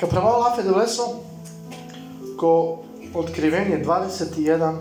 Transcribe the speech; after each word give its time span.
Kad 0.00 0.10
pravo 0.10 0.38
la 0.38 0.56
Fedoleso, 0.56 1.02
ko 2.36 2.78
otkrivenje 3.14 3.84
21, 3.84 4.76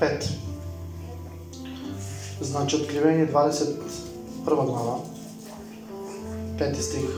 5. 0.00 0.08
Znači 2.40 2.76
otkrivenje 2.76 3.28
21 3.32 3.74
glava, 4.44 4.98
5 6.58 6.80
stih. 6.80 7.08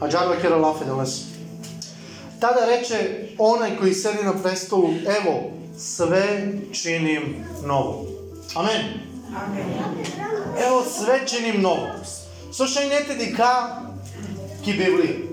Acar 0.00 0.28
ve 0.28 0.40
kere 0.42 0.56
laf 0.56 0.82
edemez. 0.82 1.31
лафе 2.41 2.41
долесо. 2.41 2.41
Тада 2.41 2.67
рече 2.67 3.35
онај 3.37 3.79
кој 3.79 3.93
седи 3.93 4.23
на 4.23 4.33
престолу, 4.33 4.93
ево, 4.93 5.51
све 5.77 6.61
чиним 6.71 7.45
ново. 7.65 8.05
Амен. 8.55 9.01
Ево 10.57 10.83
све 10.83 11.25
чиним 11.25 11.61
ново. 11.61 11.87
Слушајте 12.51 13.17
дека 13.17 13.81
ки 14.63 14.71
Библија. 14.71 15.23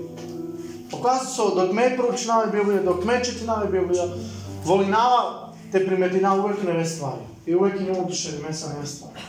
Оказа 0.93 1.55
док 1.55 1.73
ме 1.73 1.95
проучинава 1.97 2.47
Библија, 2.47 2.83
док 2.83 3.05
ме 3.05 3.21
четинава 3.23 3.67
Библија, 3.67 4.17
волинава 4.63 5.53
те 5.71 5.85
приметина 5.85 6.35
увек 6.35 6.63
неве 6.63 6.85
ствари. 6.85 7.21
И 7.45 7.55
увек 7.55 7.81
има 7.81 8.05
душе 8.05 8.39
меса 8.47 8.69
неве 8.73 8.87
ствари. 8.87 9.21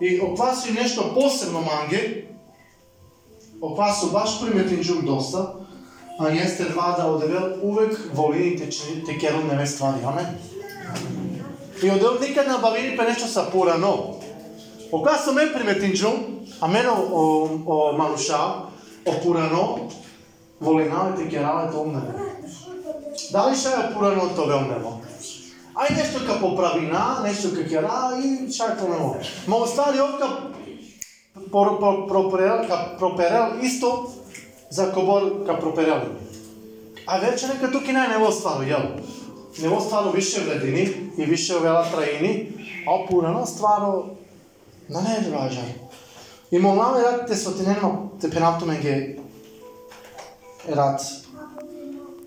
И 0.00 0.20
окваси 0.20 0.72
нешто 0.72 1.14
посебно 1.14 1.60
манге, 1.60 2.26
оквасу 3.60 4.10
баш 4.10 4.40
приметин 4.40 4.80
джук 4.80 5.04
доста, 5.04 5.55
а 6.19 6.29
ние 6.29 6.47
сте 6.47 6.63
два 6.63 6.95
да 6.99 7.07
odevел 7.07 7.53
увек 7.61 8.11
волините 8.13 8.69
те 9.05 9.17
керол 9.17 9.41
неве 9.41 9.67
ствари. 9.67 9.99
Амен. 10.05 10.37
И 11.83 11.91
одел 11.91 12.19
никад 12.21 12.47
на 12.47 12.57
бавини 12.57 12.97
пе 12.97 13.03
нешто 13.03 13.27
са 13.27 13.51
порано. 13.51 14.15
Ока 14.91 15.17
со 15.17 15.33
мен 15.33 15.53
приметинджу, 15.53 16.09
а 16.61 16.67
мен 16.67 16.85
о, 16.89 17.49
о 17.65 17.93
мануша, 17.93 18.39
о 19.05 19.11
порано, 19.23 19.89
волиналите 20.61 21.29
керале 21.29 21.77
омне. 21.77 22.01
Дали 23.31 23.55
ша 23.55 23.69
е 23.69 23.93
порано 23.93 24.29
то 24.35 24.45
велнево? 24.45 25.01
Ај 25.75 25.93
нешто 25.93 26.25
ка 26.25 26.39
поправина, 26.39 27.21
нешто 27.23 27.53
ка 27.53 27.67
кера 27.67 28.17
и 28.23 28.51
ша 28.51 28.73
е 28.73 28.77
тоа 28.77 29.21
Ма 29.47 29.55
остали 29.57 29.99
овка 30.01 30.27
проперел, 31.51 32.65
проперел 32.99 33.59
исто 33.61 34.09
за 34.69 34.91
кобор 34.93 35.45
ка 35.45 35.59
проперели. 35.59 36.09
А 37.05 37.19
вече 37.19 37.47
нека 37.47 37.71
тук 37.71 37.87
и 37.87 37.93
не 37.93 38.17
во 38.19 38.31
ствару, 38.31 38.63
јел? 38.63 39.01
Не 39.59 39.67
во 39.67 39.79
ствару 39.79 40.11
више 40.11 40.41
вредини 40.41 41.11
и 41.17 41.25
више 41.25 41.55
овела 41.55 41.85
траини, 41.91 42.83
а 42.85 42.95
опурано 42.95 43.45
стварно, 43.45 44.17
на 44.89 45.01
не 45.01 45.21
друажа. 45.29 45.63
И 46.51 46.59
моламе 46.59 47.03
рад 47.03 47.27
те 47.27 47.35
сотинено 47.35 48.11
те 48.21 48.29
пенавтуменге 48.29 49.19
рад 50.67 51.01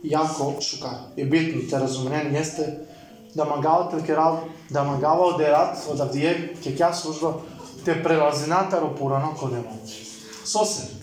јако 0.05 0.61
шука. 0.61 0.91
И 1.17 1.25
битно 1.25 1.69
те 1.69 1.79
разумен 1.79 2.33
јесте 2.33 2.87
да 3.35 3.45
магавате 3.45 4.01
ке 4.07 4.13
да 4.13 4.17
рад, 4.17 4.45
да 4.71 4.85
магава 4.85 5.35
оде 5.35 5.49
рад, 5.49 5.79
од 5.89 6.01
авдије 6.01 6.57
ке 6.63 6.73
ќа 6.77 6.93
служба, 6.93 7.41
те 7.85 7.95
прелазината 8.03 8.81
ропурано 8.81 9.35
кој 9.39 9.53
нема. 9.53 9.77
Сосед, 10.45 11.00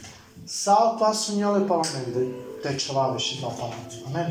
Sao 0.49 0.97
pasu 0.99 1.35
njole 1.35 1.67
palamente, 1.67 2.27
te 2.63 2.79
čava 2.79 3.13
više 3.13 3.35
dva 3.39 3.49
palati. 3.59 4.03
Amen. 4.07 4.25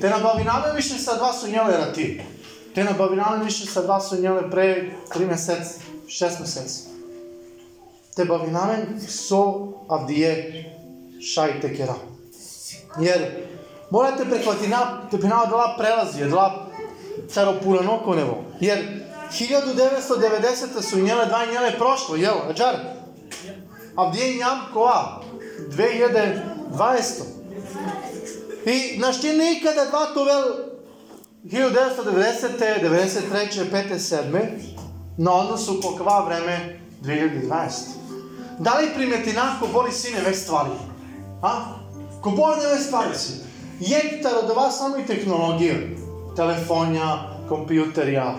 Te 0.00 0.10
nabavljane 0.10 0.72
više 0.76 0.98
sa 0.98 1.14
dva 1.14 1.32
su 1.32 1.48
njele 1.48 1.76
rati. 1.76 2.20
Te 2.74 2.84
nabavljane 2.84 3.44
više 3.44 3.66
sa 3.66 3.82
dva 3.82 4.00
su 4.00 4.20
njele 4.20 4.50
pre 4.50 4.90
tri 5.12 5.26
meseci, 5.26 5.80
šest 6.08 6.40
meseci. 6.40 6.82
Te 8.16 8.24
bavljane 8.24 9.00
so 9.08 9.68
avdije 9.88 10.64
šaj 11.34 11.60
tekera. 11.60 11.94
Jer 13.00 13.46
morate 13.90 14.24
prekvati 14.24 14.68
na 14.68 15.08
tepinava 15.10 15.46
dva 15.46 15.74
prelazi, 15.78 16.24
dva 16.24 16.66
caropurano 17.28 17.92
nokonevo. 17.92 18.44
Jer 18.60 19.02
1990. 19.32 20.82
su 20.82 20.98
njele 20.98 21.26
dva 21.26 21.46
njele 21.46 21.78
prošlo, 21.78 22.16
jel, 22.16 22.36
ađar? 22.50 22.74
a 23.98 24.10
gdje 24.10 24.34
njam 24.34 24.58
koa? 24.72 25.20
2020. 25.58 27.22
I 28.66 28.98
naš 28.98 29.20
ti 29.20 29.32
nikada 29.32 29.84
dva 29.84 30.06
tu 30.14 30.24
vel 30.24 30.44
1990. 31.44 32.58
93. 32.60 33.70
57. 33.72 34.48
na 35.16 35.32
odnosu 35.32 35.80
kokva 35.82 36.24
vreme 36.24 36.80
2020. 37.02 37.48
Da 38.58 38.74
li 38.74 38.94
primjeti 38.94 39.32
nako 39.32 39.66
boli 39.72 39.92
sine 39.92 40.20
već 40.26 40.38
stvari? 40.38 40.70
A? 41.42 41.64
Ko 42.22 42.30
boli 42.30 42.56
ne 42.74 42.80
stvari 42.80 43.18
si. 43.18 43.32
Jektar 43.80 44.32
od 44.42 44.56
vas 44.56 44.78
samo 44.78 44.96
i 44.96 45.06
tehnologija. 45.06 45.74
Telefonja, 46.36 47.18
kompjuterija, 47.48 48.34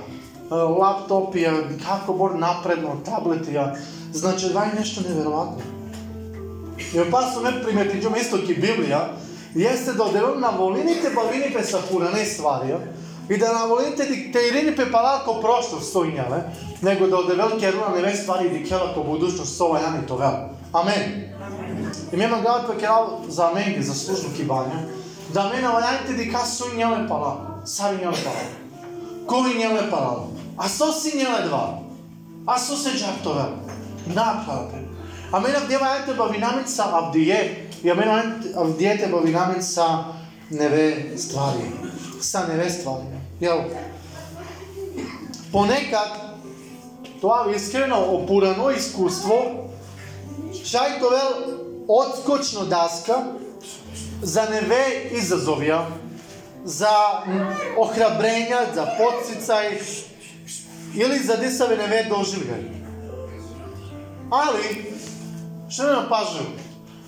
e, 0.51 0.55
laptopija, 0.55 1.51
e, 1.51 1.63
kako 1.87 2.13
bor 2.13 2.35
napredno, 2.35 2.97
tabletija. 3.05 3.75
Значи, 4.13 4.45
ова 4.49 4.65
е 4.65 4.79
нешто 4.79 5.01
неверојатно. 5.05 5.61
И 6.93 6.99
опасно 6.99 7.41
ме 7.41 7.61
приметиđom 7.61 8.15
isto 8.15 8.37
Библија, 8.37 9.01
jeste 9.55 9.93
da 9.93 10.03
odelo 10.03 10.35
na 10.35 10.49
voliните 10.49 11.11
бавините 11.13 11.63
са 11.63 11.81
пуране 11.91 12.25
стварија 12.25 12.79
и 13.29 13.37
да 13.37 13.53
на 13.53 13.67
волините 13.67 14.05
диктеирини 14.05 14.75
пе 14.75 14.89
палако 14.91 15.37
прошло 15.41 15.77
стојњале, 15.79 16.41
него 16.81 17.07
да 17.07 17.17
одевел 17.17 17.59
керуна 17.59 17.93
неве 17.95 18.15
ствари 18.15 18.47
и 18.47 18.49
дикела 18.49 18.93
по 18.95 19.03
будушност 19.03 19.57
со 19.57 19.69
јани 19.77 20.07
товел. 20.07 20.49
Амен. 20.73 21.29
И 22.13 22.17
ме 22.17 22.27
магават 22.27 22.67
пе 22.67 22.77
керал 22.77 23.21
за 23.27 23.51
аменги, 23.51 23.83
за 23.83 23.93
служно 23.93 24.33
кибања, 24.33 24.89
да 25.33 25.45
ме 25.53 25.61
на 25.61 25.77
вајаните 25.77 26.17
дика 26.17 26.41
со 26.45 26.73
њаве 26.73 27.07
пала, 27.07 27.61
сари 27.65 28.01
њаве 28.01 28.25
пала. 28.25 28.43
Коли 29.27 29.89
пала. 29.91 30.25
А 30.57 30.69
со 30.69 30.91
си 30.91 31.13
њаве 31.13 31.45
два. 31.47 31.79
А 32.47 32.57
со 32.57 32.75
се 32.75 32.97
джак 32.97 33.21
товел 33.23 33.68
napravite. 34.15 34.79
A 35.31 35.41
са 35.41 35.59
vdevajte 35.65 36.13
bavinaమిца 36.13 36.83
Авдие, 36.93 37.69
и 37.83 37.93
мене 37.93 38.33
Авдиете 38.55 39.07
бавинамица 39.07 40.05
неве 40.51 41.17
ствари. 41.17 41.71
Са 42.21 42.47
неве 42.47 42.69
ствари. 42.69 43.05
Јел? 43.41 43.69
Понекад 45.51 46.39
тоа 47.21 47.51
искрено 47.55 47.99
опурано 48.15 48.69
искуство 48.71 49.69
Шајтовел 50.53 51.87
одскочно 51.87 52.65
даска 52.65 53.15
за 54.21 54.43
неве 54.51 55.09
изазовија, 55.17 55.85
за 56.65 56.91
охрабрења, 57.77 58.73
за 58.75 58.85
подсицај 58.99 59.79
или 60.95 61.19
за 61.19 61.37
десаве 61.37 61.77
неве 61.77 62.03
Ali, 64.29 64.93
što 65.69 65.83
nam 65.83 66.05
pažnju, 66.09 66.45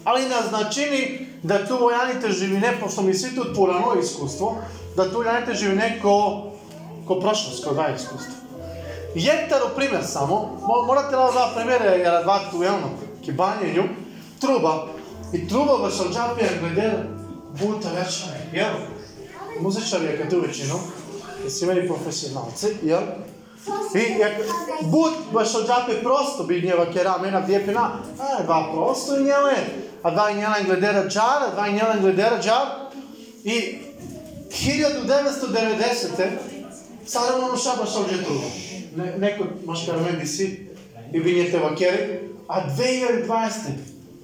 ali 0.04 0.30
nas 0.30 0.52
načini 0.52 1.28
da 1.44 1.68
tu 1.68 1.78
vojanite 1.82 2.32
živi 2.32 2.60
ne, 2.60 2.80
pošto 2.80 3.02
mi 3.02 3.14
svi 3.14 3.36
tu 3.36 3.46
purano 3.56 3.96
iskustvo, 4.02 4.58
da 4.96 5.12
tu 5.12 5.18
vojanite 5.18 5.54
živine 5.54 6.00
ko, 6.02 6.44
ko 7.08 7.20
prošlost, 7.20 7.66
ko 7.66 7.74
daje 7.74 7.96
iskustvo. 7.96 8.34
Jektaru 9.16 9.66
primjer 9.76 10.04
samo, 10.06 10.58
morate 10.88 11.16
li 11.16 11.32
dva 11.32 11.52
primjere, 11.56 11.98
jer 11.98 12.16
advaktu, 12.16 12.64
jelno, 12.64 12.90
ki 13.22 13.26
kibanjenju, 13.26 13.84
truba. 14.40 14.88
I 15.34 15.48
truba 15.48 15.78
ga 15.78 15.90
Šalđapi 15.90 16.14
džapija 16.14 16.50
glede 16.60 16.92
buta 17.60 17.90
večera, 17.90 18.38
jel? 18.54 18.74
Muzičar 19.62 20.02
je 20.02 20.18
kad 20.18 20.34
uvečinu, 20.34 20.76
jer 21.44 21.52
si 21.52 21.66
meni 21.66 21.88
profesionalci, 21.88 22.68
jel? 22.84 23.02
I 23.96 24.86
bud 24.86 25.14
baš 25.34 25.56
ođape 25.56 26.02
prosto 26.04 26.44
bi 26.44 26.62
njeva 26.62 26.86
kjera 26.94 27.18
mena 27.18 27.40
vjepina, 27.40 27.90
a 28.20 28.44
dva 28.44 28.72
prosto 28.74 29.18
njele, 29.18 29.54
a 30.04 30.12
dva 30.12 30.32
i 30.32 30.36
njela 30.36 30.56
gledera 30.66 31.10
džara, 31.10 31.52
dva 31.54 31.68
i 31.68 31.74
njela 31.74 31.96
gledera 32.02 32.42
džar. 32.42 32.68
I 33.44 33.78
1990. 34.50 36.30
Sara 37.06 37.36
ono, 37.36 37.48
ono 37.48 37.58
ša 37.58 37.70
baš 37.80 37.96
ovdje 37.96 38.24
tu. 38.24 38.34
Ne, 38.96 39.18
neko 39.18 39.44
maš 39.66 39.86
karmendi 39.86 40.28
si 40.28 40.68
i 41.14 41.20
bi 41.20 41.34
njete 41.34 41.60
vakere, 41.60 42.20
a 42.48 42.62
2020. 42.78 43.50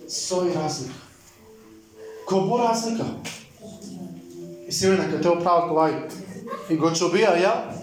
Soji 0.10 0.54
razlika. 0.54 0.94
Ko 2.25 2.40
bu 2.40 2.57
razlika? 2.57 3.04
I 4.68 4.72
si 4.72 4.88
mena 4.88 5.04
kad 5.12 5.22
te 5.22 5.30
opravo 5.30 5.68
kolaj. 5.68 5.92
I 6.69 6.75
go 6.75 6.92
ću 6.92 7.07
bija 7.07 7.36
ja, 7.36 7.74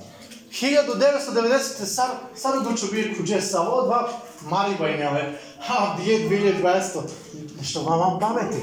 1990 0.55 1.85
сар, 1.85 2.11
сар 2.35 2.59
го 2.59 2.75
чубир 2.75 3.17
куđe 3.17 3.41
са 3.41 3.61
ovo 3.61 3.83
dva 3.83 4.09
mali 4.51 4.75
bajnjale. 4.79 5.39
Ha, 5.67 5.97
нешто 5.99 6.29
2200? 6.29 7.01
Nešto 7.59 7.83
vam 7.83 7.99
vam 7.99 8.21
pameti. 8.21 8.57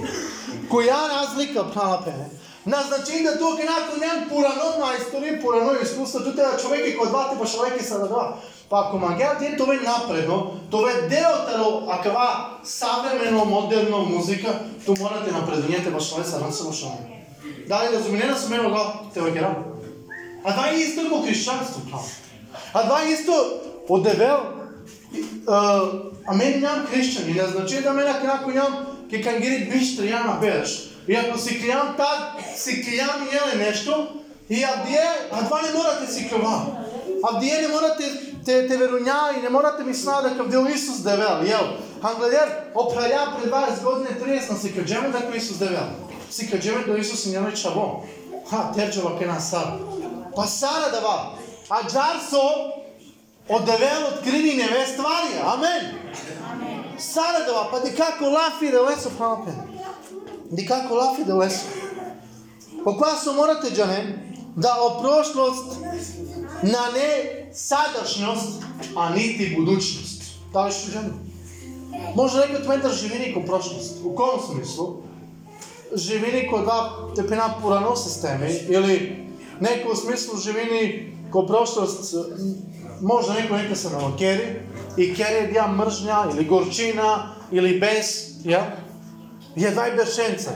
Koja 0.70 1.00
razlika 1.08 1.64
prapene? 1.64 2.30
Назначи 2.66 3.24
да 3.26 3.34
тук 3.42 3.58
некој 3.58 3.98
нем 4.00 4.30
порано 4.30 4.78
мајстори, 4.78 5.42
порано 5.42 5.74
искуство, 5.82 6.20
туте 6.20 6.46
да 6.46 6.58
човеки 6.62 6.98
кои 6.98 7.10
двате 7.10 7.36
па 7.40 7.46
човеки 7.46 7.84
са 7.84 8.00
на 8.00 8.08
два. 8.08 8.36
Па 8.70 8.86
ако 8.86 8.98
магијат 8.98 9.42
е 9.42 9.58
тоа 9.58 9.76
е 9.76 9.80
напредно, 9.82 10.62
тоа 10.72 10.92
е 10.92 11.10
дел 11.10 11.34
од 11.90 12.04
кава 12.04 12.60
съвремено, 12.64 13.46
модерно 13.46 14.06
музика, 14.06 14.54
ту 14.86 14.96
морате 15.00 15.32
да 15.32 15.42
напредувањете 15.42 15.92
баш 15.92 16.10
тоа 16.10 16.24
на 16.40 16.52
се 16.52 16.64
лошаме. 16.64 17.26
Дали 17.68 17.98
разуменена 17.98 18.38
сме 18.38 18.60
го 18.60 18.70
те? 19.14 19.71
А 20.44 20.52
това 20.52 20.70
е 20.70 20.80
исто 20.80 21.10
во 21.10 21.22
христијанство. 21.26 21.82
Па. 21.92 22.00
А 22.74 22.84
това 22.84 23.02
е 23.02 23.12
исто 23.14 23.36
од 23.90 24.04
девел, 24.04 24.40
а 25.48 26.34
мен 26.34 26.62
нямам 26.62 26.88
христијани, 26.88 27.36
не 27.36 27.48
значи 27.48 27.82
да 27.82 27.94
мене 27.94 28.14
некој 28.14 28.54
нямам 28.54 28.86
ке 29.10 29.22
кангири 29.22 29.68
биштри 29.70 30.10
ја 30.10 30.26
на 30.26 30.40
береш. 30.42 30.92
И 31.08 31.16
ако 31.16 31.38
си 31.38 31.60
клијам 31.62 31.98
так, 31.98 32.42
си 32.58 32.82
клијам 32.86 33.28
и 33.28 33.38
еле 33.38 33.66
нешто, 33.66 34.08
и 34.50 34.64
авдие, 34.64 35.06
а 35.32 35.46
това 35.46 35.62
не 35.62 35.74
морате 35.78 36.12
си 36.12 36.30
клјова. 36.32 36.60
Авдие 37.24 37.62
не 37.62 37.68
морате 37.68 38.06
те, 38.46 38.68
те 38.68 38.78
веруња 38.78 39.38
и 39.38 39.42
не 39.42 39.50
морате 39.50 39.84
ми 39.84 39.94
сна 39.94 40.22
дека 40.24 40.48
дел 40.50 40.66
Исус 40.66 41.04
да 41.06 41.18
девел, 41.18 41.46
јел. 41.46 41.68
Англедер, 42.02 42.50
опраја 42.74 43.38
пред 43.38 43.52
20 43.54 43.84
години 43.84 44.40
30 44.40 44.52
на 44.52 44.58
си 44.58 44.74
кажеме 44.76 45.10
дека 45.10 45.38
Исус 45.38 45.58
да 45.58 45.66
девел. 45.66 45.90
Си 46.32 46.50
кажеме 46.50 46.84
до 46.84 46.98
Исус 46.98 47.26
и 47.26 47.38
не 47.38 47.54
чаво. 47.54 48.04
Ха, 48.50 48.72
терчева 48.76 49.20
ке 49.20 49.26
нас 49.26 49.50
сад. 49.50 50.01
passara 50.36 50.92
aggiarso 51.70 52.42
od 53.50 53.66
devel 53.66 54.24
krini 54.24 54.56
neve 54.56 54.88
stvari. 54.88 55.34
Amen. 55.44 55.86
Amen. 56.52 56.84
Saradova, 56.98 57.68
pa 57.72 57.80
di 57.80 57.96
kako 57.96 58.26
lafi 58.30 58.72
da 58.72 58.82
leso 58.82 59.10
Di 60.50 60.68
kako 60.68 60.96
lafi 60.96 61.24
deleso. 61.24 61.66
Po 62.84 62.98
klasu 62.98 63.34
morate, 63.34 63.70
džane, 63.76 64.32
da 64.56 64.78
o 64.82 65.02
prošlost 65.02 65.80
na 66.64 66.92
ne 66.94 67.50
sadašnjost, 67.54 68.64
a 68.96 69.10
niti 69.10 69.56
budućnost. 69.58 70.22
Da 70.54 70.66
li 70.66 70.72
što 70.72 70.92
džane? 70.92 71.10
Može 72.16 72.42
rekati 72.42 72.68
mentar 72.68 72.92
živini 72.92 73.34
ko 73.34 73.42
prošlost. 73.42 73.98
U 74.04 74.16
kom 74.16 74.40
smislu? 74.52 74.98
Živini 75.96 76.50
ko 76.50 76.62
dva 76.62 76.92
tepina 77.16 77.56
s 77.96 78.22
temi, 78.22 78.52
ili 78.70 79.28
тепена 79.61 79.83
порано 79.83 79.97
системи 79.97 79.97
или 79.97 79.97
некој 79.97 79.97
смислу 79.97 80.39
живини 80.39 81.13
ко 81.33 81.47
прошност 81.47 82.15
може 83.01 83.33
некој 83.33 83.63
нека 83.63 83.77
се 83.77 83.91
навакери 83.91 84.61
и 84.97 85.15
кери 85.15 85.55
ја 85.55 85.69
мржња 85.69 86.33
или 86.33 86.45
горчина 86.45 87.37
или 87.53 87.81
без, 87.81 88.41
ја? 88.45 88.77
Ја 89.57 89.73
дај 89.75 89.97
бершенца. 89.97 90.53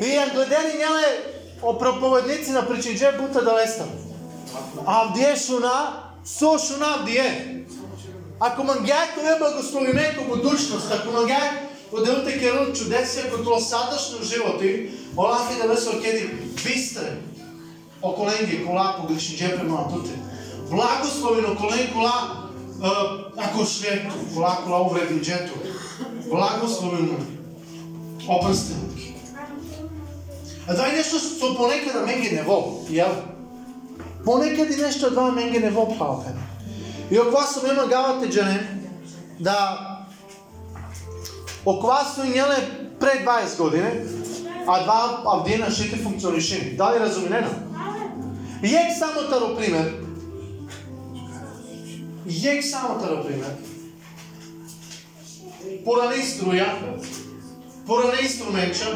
И 0.00 0.10
гледани 0.34 0.74
неле 0.78 1.06
о 1.62 1.78
проповедници 1.78 2.50
на 2.52 2.66
причиндже 2.66 3.12
бута 3.18 3.44
да 3.44 3.54
лестам. 3.54 3.88
Авдие 4.86 5.36
шуна, 5.36 6.12
со 6.24 6.58
шуна 6.58 6.94
авдие. 6.98 7.66
Ако 8.40 8.62
мангјај 8.62 9.14
тоа 9.14 9.36
е 9.36 9.38
благословименко 9.38 10.24
будучност, 10.28 10.92
ако 10.92 11.12
мангјај 11.12 11.67
поделите 11.90 12.38
керол 12.38 12.72
чудесија 12.72 13.30
кој 13.32 13.44
тоа 13.44 13.60
садашно 13.60 14.22
животи, 14.22 14.90
олафи 15.16 15.60
да 15.60 15.68
лесо 15.72 16.00
кеди 16.02 16.28
бистре, 16.64 17.18
околенги 18.02 18.64
кола 18.66 18.96
погреши 19.00 19.36
джепе 19.36 19.66
туте. 19.92 20.14
Благословено 20.70 21.56
колен 21.56 21.92
кола 21.92 22.44
ако 23.36 23.64
швето, 23.64 24.14
кола 24.34 24.58
кола 24.64 24.80
увреди 24.80 25.20
джето. 25.20 25.52
Благословено 26.28 27.18
опрстено. 28.28 28.80
А 30.66 30.72
дај 30.72 30.96
нешто 30.96 31.18
со 31.20 31.52
понекада 31.56 32.06
менге 32.06 32.30
нево, 32.40 32.84
јел? 32.88 33.12
Понекаде 34.24 34.76
нешто 34.80 35.10
два 35.10 35.30
менге 35.30 35.60
нево 35.60 35.86
палпено. 35.98 36.40
И 37.10 37.18
оква 37.18 37.46
сум 37.46 37.70
ема 37.70 37.86
гавате 37.86 38.30
джане, 38.30 38.80
да 39.38 39.54
оква 39.54 39.82
сум 39.82 39.87
нjelе 42.25 42.57
пред 42.99 43.25
20 43.25 43.57
години, 43.57 43.91
а 44.67 44.83
два 44.83 45.21
авдина 45.25 45.71
шите 45.71 45.95
функционишени. 45.95 46.75
Дали 46.77 46.99
разуменено? 46.99 47.49
Јек 48.61 48.91
само 48.99 49.21
таро 49.31 49.55
пример. 49.55 49.93
Јек 52.27 52.61
само 52.61 52.99
таро 52.99 53.23
пример. 53.23 53.55
Порани 55.85 56.23
струја, 56.23 56.67
порани 57.87 58.25
инструментча, 58.27 58.91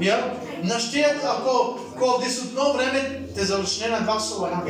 ја, 0.00 0.16
на 0.62 0.78
штијат 0.78 1.24
ако 1.24 1.78
кога 1.98 2.24
десутно 2.24 2.72
време 2.72 3.26
те 3.34 3.44
завршнена 3.44 4.00
два 4.00 4.20
сова, 4.20 4.62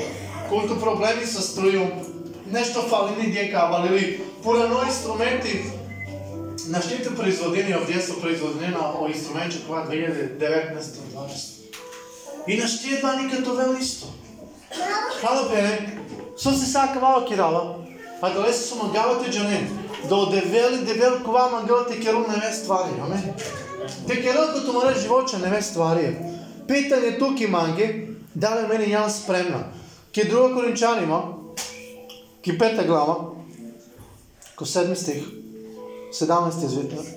колку 0.48 0.80
проблеми 0.80 1.26
со 1.26 1.44
струјом, 1.44 1.92
нешто 2.46 2.82
фали 2.88 3.14
дека, 3.20 3.34
дјекавал 3.34 3.86
или 3.90 4.20
порано 4.42 4.82
инструменти 4.86 5.60
на 6.64 6.82
штите 6.82 7.16
производени 7.16 7.74
овде 7.74 8.00
со 8.00 8.20
производена 8.20 8.92
о 9.00 9.08
инструментче 9.08 9.58
кога 9.66 9.86
2019-2020. 9.86 11.10
Значи. 11.12 11.36
И 12.46 12.60
на 12.60 12.68
штие 12.68 13.00
два 13.00 13.16
никато 13.16 13.54
вел 13.54 13.76
исто. 13.80 14.06
Хала 15.20 15.48
пере, 15.50 16.00
со 16.36 16.52
се 16.52 16.66
сака 16.66 17.00
вао 17.00 17.24
кирала, 17.24 17.76
а 18.20 18.20
па 18.20 18.30
да 18.30 18.48
леса 18.48 18.68
со 18.68 18.74
мангавате 18.76 19.30
джанен, 19.30 19.68
да 20.08 20.16
одевели 20.16 20.84
девел 20.84 21.22
кова 21.24 21.50
мангавате 21.50 22.00
керум 22.00 22.26
не 22.28 22.52
ствари, 22.52 23.00
аме? 23.02 23.34
Те 24.06 24.22
керал 24.22 24.54
като 24.54 24.72
море 24.72 24.94
живоче 24.94 25.38
не 25.38 25.62
ствари. 25.62 26.16
Питање 26.66 27.18
туки 27.18 27.46
манге, 27.46 28.08
дали 28.34 28.66
мене 28.66 28.86
јас 28.90 29.22
спремна. 29.22 29.70
Ке 30.12 30.24
друга 30.24 30.54
коринчанима, 30.54 31.22
ке 32.42 32.58
пета 32.58 32.84
глава, 32.84 33.16
ко 34.56 34.66
седми 34.66 34.96
стих, 34.96 35.22
17. 36.20 37.16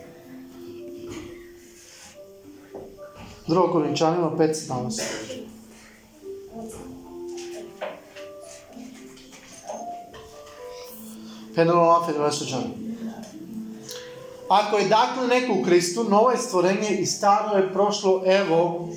Drugo 3.48 3.72
Korinčanima 3.72 4.31
5.17. 4.38 5.01
Ako 14.50 14.78
je 14.78 14.88
dakle 14.88 15.28
neko 15.28 15.54
u 15.54 15.63
Kristu, 15.63 16.04
novo 16.04 16.31
je 16.31 16.38
stvorenje 16.38 16.90
i 16.90 17.06
staro 17.06 17.57
je 17.57 17.74
prošlo, 17.74 18.24
evo, 18.25 18.90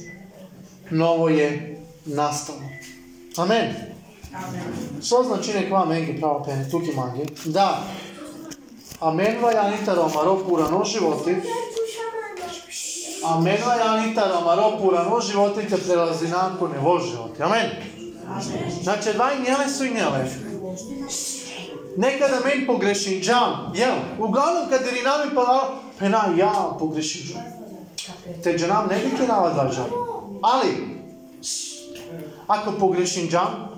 novo 0.90 1.28
je 1.28 1.80
nastalo. 2.04 2.58
Amen. 3.36 3.74
Što 5.04 5.22
znači 5.22 5.52
nek 5.52 5.70
vam 5.70 5.92
enge 5.92 6.18
pravo 6.18 6.42
pene, 6.44 6.70
tuki 6.70 6.92
mange? 6.96 7.24
Da, 7.44 7.82
Amen 9.02 9.42
ve 9.42 9.54
yan 9.54 9.74
itaramaro 9.82 10.44
purano 10.48 10.84
životi. 10.84 11.36
Amen 13.24 13.58
ve 13.66 13.78
yan 13.78 14.10
itaramaro 14.10 14.78
purano 14.78 15.20
životi 15.20 15.66
te 15.68 15.76
prelazi 15.76 16.28
nakon 16.28 16.74
evo 16.74 16.98
životi. 16.98 17.42
Amen. 17.42 17.70
Znači, 18.82 19.12
dva 19.12 19.30
njele 19.46 19.68
su 19.68 19.84
i 19.84 19.94
njele. 19.94 20.30
Nekada 21.96 22.40
men 22.44 22.66
pogrešim 22.66 23.20
džam, 23.20 23.72
jel? 23.74 23.94
Uglavnom 24.18 24.68
kad 24.70 24.80
je 24.80 24.90
rinami 24.90 25.34
palao, 25.34 25.74
pena 25.98 26.22
ja 26.36 26.76
pogrešim 26.78 27.22
džam. 27.22 27.42
Te 28.42 28.58
džanam 28.58 28.86
ne 28.90 28.96
bi 28.96 29.16
ti 29.16 29.26
džam. 29.26 29.90
Ali, 30.42 30.98
ako 32.46 32.72
pogrešim 32.72 33.28
džam, 33.28 33.68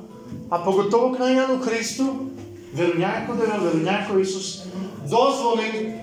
a 0.50 0.64
pogotovo 0.64 1.14
krajanu 1.14 1.59
Hristu, 1.59 2.14
а 2.75 2.76
дека 2.76 2.97
кнајану 2.97 3.35
веруњајко 3.38 3.61
веруњајко 3.62 4.21
Исус, 4.21 4.62
дозволи 5.11 5.95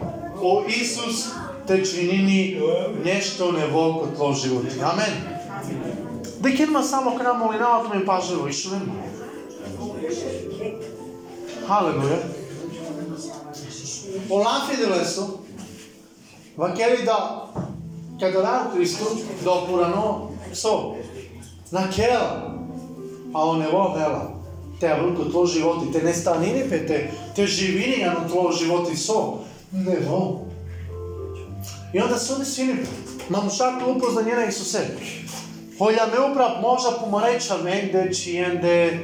о 0.41 0.63
Исус 0.67 1.27
те 1.67 1.85
чинини 1.85 2.59
нешто 3.03 3.51
нево 3.51 3.83
во 3.99 4.07
твој 4.15 4.35
живот. 4.35 4.65
Амен. 4.81 5.13
Дека 6.41 6.63
има 6.63 6.83
само 6.83 7.17
крај 7.17 7.37
молинавата 7.37 7.95
ми 7.95 8.05
пажево 8.05 8.47
и 8.47 8.53
шумен. 8.53 8.91
Халелуја. 11.67 12.19
Олафи 14.29 14.77
делесо, 14.77 15.39
вакери 16.57 17.03
да 17.05 17.47
каде 18.19 18.41
да 18.41 18.71
Христу 18.73 19.05
да 19.43 19.51
опурано 19.51 20.31
со 20.53 20.95
на 21.71 21.89
кела, 21.89 22.57
а 23.33 23.45
он 23.45 23.61
Te 24.81 24.89
avruco 24.89 25.29
tvoj 25.29 25.47
životi, 25.47 25.91
te 25.93 26.01
ne 26.03 26.13
pe 26.69 26.85
te 27.35 27.45
živinija 27.45 28.13
na 28.13 28.27
tvoj 28.27 28.53
život 28.59 28.89
i 28.93 28.97
so. 28.97 29.39
Ne 29.71 29.97
vo. 30.09 30.47
I 31.93 31.99
onda 31.99 32.17
su 32.17 32.33
oni 32.33 32.45
svi 32.45 32.75
namušakli 33.29 33.91
upoznanje 33.91 34.35
na 34.35 34.45
Isuse. 34.45 34.79
Olha 35.79 36.05
meu 36.05 36.33
prav 36.33 36.61
možda 36.61 36.91
pomareća 36.91 37.57
negde, 37.57 38.13
čijende, 38.13 38.85
e, 38.85 38.99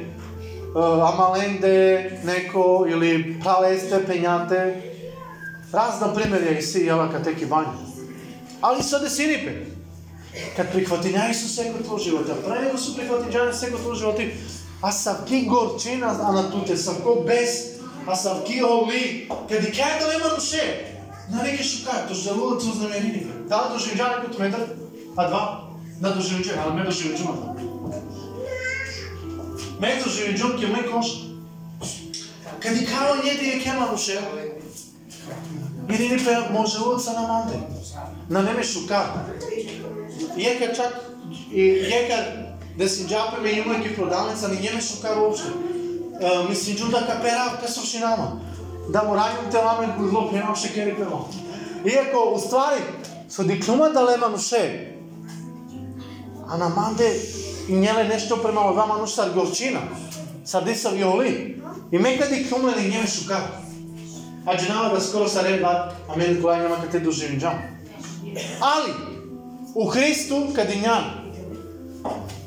amalende, 1.12 2.10
neko, 2.24 2.86
ili 2.88 3.40
praleste, 3.42 4.04
penjate. 4.06 4.82
Razna 5.72 6.14
primjerja 6.14 6.58
i 6.58 6.62
si 6.62 6.80
jela 6.80 7.10
kad 7.12 7.24
teki 7.24 7.44
vanje. 7.44 7.78
Ali 8.60 8.82
se 8.82 8.96
ode 8.96 9.10
sinipe. 9.10 9.50
Kad 10.56 10.72
prihvati 10.72 11.02
prihvatinja 11.02 11.30
Isuse 11.30 11.72
kod 11.72 11.86
tvoj 11.86 12.00
života, 12.00 12.34
prejego 12.46 12.78
su 12.78 12.96
prihvatinjane 12.96 13.54
sve 13.54 13.70
kod 13.70 13.80
tvoj 13.82 13.96
životi, 13.96 14.30
живот, 14.78 14.82
а 14.82 14.92
савки 14.92 15.46
горчина, 15.46 16.16
а 16.22 16.32
на 16.32 16.50
туте 16.50 16.76
савко 16.76 17.24
без, 17.26 17.80
а 18.06 18.14
савки 18.14 18.62
оли, 18.62 19.28
кади 19.48 19.72
кај 19.72 20.00
да 20.00 20.12
нема 20.12 20.34
душе, 20.36 20.94
на 21.30 21.42
неке 21.42 21.62
шукај, 21.62 22.08
то 22.08 22.14
желудот 22.14 22.62
се 22.62 22.70
узнамерини. 22.70 23.26
Дали 23.48 23.68
да 23.68 23.74
доживења 23.74 24.24
некој 24.24 24.40
метар, 24.40 24.60
а 25.16 25.28
два, 25.28 25.70
да 26.00 26.08
на 26.08 26.16
доживења, 26.16 26.58
али 26.58 26.74
ме 26.74 26.84
доживења, 26.84 27.54
Ме 29.80 30.00
доживења 30.04 30.58
ќе 30.58 30.72
ме 30.72 30.82
кош. 30.88 31.06
Кади 32.60 32.86
као 32.86 33.16
њеди 33.22 33.56
е 33.56 33.62
кема 33.62 33.88
душе, 33.90 34.18
или 35.88 36.08
не 36.08 36.24
пе 36.24 36.52
може 36.52 36.78
луца 36.78 37.12
на 37.12 37.22
манде. 37.22 37.58
На 38.30 38.42
неме 38.42 38.64
шука. 38.64 39.24
Јека 40.36 40.74
чак 40.76 40.92
јека 41.52 42.47
да 42.78 42.88
си 42.88 43.06
джапеме 43.06 43.50
има 43.50 43.82
ки 43.82 43.96
продавница 43.96 44.48
не 44.48 44.60
неме 44.60 44.80
шука 44.80 45.14
воопште. 45.16 45.48
Ми 46.48 46.56
си 46.56 46.76
джуда 46.76 47.06
капера 47.06 47.58
ка 47.60 47.72
сушинама. 47.72 48.40
Да 48.88 49.02
му 49.02 49.14
раѓам 49.14 49.50
те 49.50 49.62
маме 49.62 49.94
го 49.98 50.08
зло 50.08 50.30
пенам 50.30 50.56
шекери 50.56 50.94
пено. 50.96 51.28
Иако 51.84 52.34
уствари 52.34 52.82
со 53.28 53.44
диклума 53.44 53.90
да 53.90 54.06
лема 54.12 54.28
нуше. 54.28 54.94
А 56.48 56.56
на 56.56 56.68
манде 56.68 57.20
и 57.68 57.74
нјеле 57.74 58.08
нешто 58.08 58.42
према 58.42 58.70
ова 58.70 58.86
мануштар 58.86 59.30
горчина. 59.30 59.80
Сади 60.44 60.74
са 60.74 60.90
виоли. 60.90 61.60
И 61.92 61.98
мека 61.98 62.28
диплома 62.28 62.70
не 62.70 62.88
неме 62.88 63.06
А 64.46 64.56
джинава 64.56 64.94
да 64.94 65.00
скоро 65.00 65.28
се 65.28 65.42
редва, 65.42 65.92
а 66.08 66.16
мен 66.16 66.38
која 66.42 66.62
нема 66.62 66.80
кате 66.80 67.00
доживим 67.00 67.40
джам. 67.40 67.58
Али, 68.60 68.94
у 69.74 69.86
Христу 69.86 70.54
каде 70.54 70.76
няма. 70.76 71.17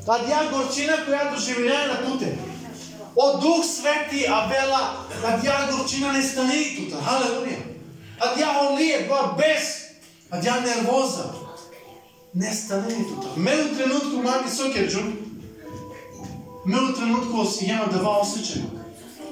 Тад 0.05 0.25
ја 0.25 0.48
горчина 0.50 0.96
која 1.05 1.27
доживиња 1.29 1.81
на 1.91 1.98
туте. 2.05 2.31
Од 3.15 3.41
Дух 3.41 3.65
Свети, 3.65 4.24
а 4.25 4.48
вела, 4.50 4.81
тад 5.22 5.43
ја 5.46 5.67
горчина 5.70 6.13
не 6.13 6.24
стане 6.24 6.55
и 6.58 6.75
тута. 6.77 7.01
Халелуја. 7.05 7.60
Тад 8.20 8.39
ја 8.39 8.50
олие, 8.65 9.03
тоа 9.08 9.36
без, 9.38 9.70
тад 10.29 10.65
нервоза. 10.65 11.29
Не 12.34 12.53
стане 12.53 12.93
и 12.93 13.03
тута. 13.03 13.27
Ме 13.36 13.51
тренутку 13.77 14.24
мами 14.24 14.50
сокерджу, 14.50 15.03
ме 16.65 16.79
у 16.79 16.93
тренутку 16.93 17.46
си 17.46 17.70
јама 17.70 17.91
да 17.91 18.01
ва. 18.01 18.25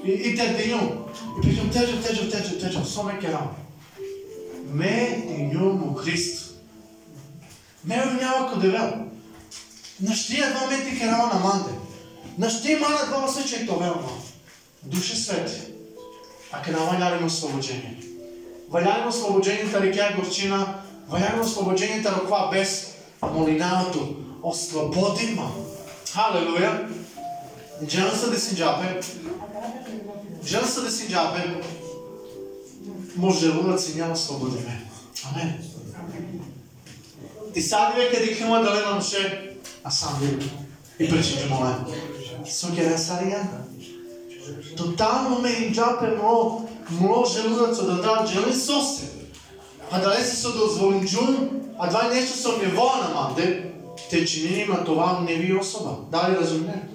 И, 0.04 0.12
и 0.12 0.36
те 0.36 0.54
денју, 0.56 1.10
и 1.38 1.42
прикам 1.42 1.70
тежав, 1.70 2.06
тежав, 2.06 2.32
тежав, 2.32 2.60
тежав, 2.62 2.88
со 2.88 3.04
ме 3.04 3.20
керам. 3.20 3.56
Ме 4.72 5.26
и 5.40 5.58
му 5.58 5.94
Христ. 5.94 6.54
Ме 7.84 7.96
няма 7.96 8.48
ко 8.48 8.54
кодевел. 8.54 9.09
На 10.00 10.16
штија 10.16 10.54
два 10.54 10.68
мети 10.72 11.00
керава 11.00 11.28
на 11.34 11.40
манде, 11.44 11.76
На 12.40 12.48
штија 12.48 12.80
мана 12.80 13.02
два 13.10 13.26
осеќај 13.28 13.66
тоа 13.68 13.82
веома. 13.82 14.14
Душе 14.84 15.16
свети. 15.20 15.74
А 16.52 16.62
ке 16.64 16.72
наваљалимо 16.72 17.28
ослобоđenje. 17.28 17.98
Ваљалимо 18.72 19.12
ослобоđenje 19.12 19.66
та 19.74 19.82
рекја 19.84 20.16
горчина, 20.16 20.60
ваљалимо 21.10 21.44
ослобоđenje 21.44 22.04
та 22.04 22.14
роква 22.16 22.48
без 22.52 22.96
молинаото. 23.22 24.08
Ослободима. 24.44 25.52
Халелуја. 26.14 26.88
Джанса 27.86 28.32
да 28.32 28.40
си 28.40 28.56
джапе, 28.56 29.02
се 30.44 30.82
да 30.82 30.92
си 30.92 31.08
джапе. 31.10 31.44
може 33.16 33.52
да 33.52 33.80
си 33.80 33.98
няма 33.98 34.14
да 34.14 34.20
свободиме. 34.20 34.82
Амен. 35.32 35.54
Ти 37.54 37.62
сад 37.62 37.96
веќе 37.96 38.28
дихнува 38.28 38.60
да 38.64 38.76
лема 38.76 39.02
ше, 39.02 39.49
а 39.84 39.92
сам 39.92 40.20
ви 40.22 40.50
и 41.00 41.10
причини 41.10 41.50
моле. 41.50 41.76
Со 42.46 42.72
ќе 42.74 42.90
ресарија. 42.90 43.44
Тотално 44.78 45.40
ме 45.40 45.50
им 45.50 45.74
джапе 45.74 46.16
мо, 46.18 46.68
мо 46.90 47.26
желудацо 47.26 47.86
да 47.86 48.02
дам 48.02 48.28
джели 48.28 48.56
сосе. 48.56 49.10
А 49.92 50.00
да 50.00 50.16
се 50.24 50.36
со 50.36 50.52
дозволинджун, 50.58 51.50
а 51.80 51.90
два 51.90 52.10
нешто 52.14 52.38
со 52.38 52.58
ниво 52.58 52.92
на 52.98 53.36
те 54.10 54.26
чини 54.26 54.62
има 54.62 54.84
това 54.86 55.26
не 55.28 55.36
ви 55.36 55.54
особа. 55.54 55.98
Дали 56.12 56.38
разумне? 56.38 56.90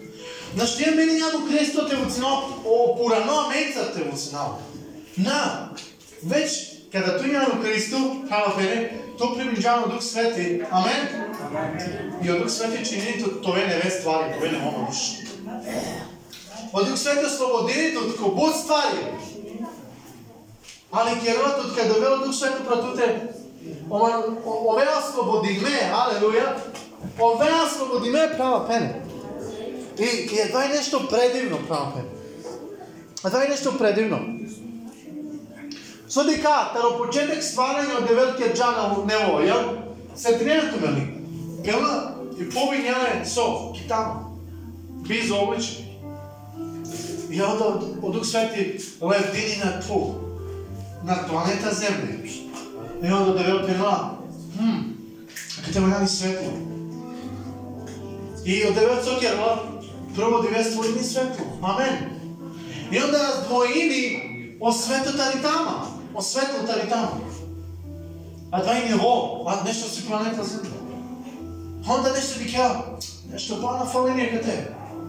На 0.57 0.67
што 0.67 0.91
мене 0.95 1.19
ја 1.19 1.33
го 1.35 1.47
крестот 1.49 1.91
е 1.93 1.97
во 1.99 2.11
цена, 2.11 2.31
о 2.65 2.95
мецат 3.51 3.97
е 3.99 4.05
во 4.07 4.17
цена. 4.17 4.55
На, 5.19 5.71
веќе, 6.23 6.91
када 6.93 7.19
тој 7.19 7.35
ја 7.35 7.49
го 7.51 7.63
Христо, 7.63 7.99
хала 8.31 8.55
фене, 9.15 9.19
то 9.19 9.35
приближано 9.35 9.87
Дух 9.87 10.03
Свети. 10.03 10.65
Амен. 10.71 11.09
И 12.23 12.31
од 12.31 12.39
Дух 12.39 12.51
Свети 12.51 12.85
чини 12.85 13.23
тоа 13.43 13.57
не 13.57 13.81
ве 13.83 13.91
ствари, 13.91 14.35
тоа 14.39 14.49
не 14.49 14.59
мома 14.59 14.87
душ. 14.87 14.97
Од 16.73 16.87
Дух 16.87 16.99
Свети 16.99 17.27
ослободите 17.27 17.99
од 17.99 18.17
кобот 18.17 18.57
ствари. 18.57 19.15
Али 20.93 21.21
керот 21.21 21.65
од 21.65 21.75
каде 21.75 22.01
вело 22.01 22.25
Дух 22.25 22.35
Свети 22.35 22.65
пратуте, 22.67 23.29
ове 23.91 24.87
ослободиме, 24.99 25.93
алелуја, 25.93 26.59
ове 27.19 27.51
ослободиме 27.67 28.37
права 28.37 28.67
пене. 28.69 29.01
И, 29.99 30.05
и 30.33 30.41
едва 30.41 30.65
е 30.65 30.69
нешто 30.69 31.09
предивно, 31.09 31.59
Права 31.69 31.93
Пене. 31.95 32.09
Едва 33.27 33.45
е 33.45 33.49
нешто 33.49 33.79
предивно. 33.79 34.34
Со 36.09 36.25
дека 36.25 36.75
почетек 36.99 37.43
стварање 37.43 37.97
од 37.99 38.09
деветкиот 38.09 38.57
джана 38.57 38.91
во 38.93 39.05
него, 39.09 39.41
ја, 39.45 39.57
се 40.17 40.37
тренето 40.39 40.81
вели. 40.83 41.07
Пела 41.65 42.15
и 42.39 42.49
повињале 42.53 43.25
со 43.25 43.73
китама. 43.75 44.31
Без 45.09 45.31
обличени. 45.33 45.99
И 47.31 47.41
од, 47.43 47.61
од 48.03 48.13
Дух 48.13 48.27
Свети 48.27 48.79
левдини 49.01 49.59
на 49.65 49.81
ту 49.83 50.01
на 51.05 51.17
планета 51.29 51.73
Земја. 51.75 52.21
И 53.03 53.13
од 53.13 53.37
девет 53.37 53.67
пела, 53.67 54.19
хм, 54.57 54.95
каде 55.65 55.81
ме 55.81 56.07
светло. 56.09 56.53
И 58.45 58.65
од 58.65 58.75
девет 58.75 59.05
сокерла, 59.05 59.75
Прво 60.15 60.43
девет 60.43 60.67
светло. 61.05 61.45
Амен. 61.63 62.15
И 62.93 62.99
онда 63.01 63.19
раздвоили 63.19 64.57
о 64.61 64.73
светата 64.73 65.33
ли 65.35 65.43
тама. 65.43 65.84
О 66.15 66.23
светлата 66.23 66.85
ли 66.85 66.89
тама. 66.89 67.21
А 68.51 68.63
два 68.63 68.79
и 68.79 68.89
ниво. 68.89 69.45
А 69.47 69.65
нешто 69.65 69.89
си 69.91 70.07
планета 70.07 70.45
Земја. 70.45 70.85
Онда 71.89 72.13
нешто 72.13 72.39
ви 72.39 72.53
кеа. 72.53 72.85
Нешто 73.33 73.57
на 73.57 73.87
фаление 73.87 74.31
кате. 74.31 74.69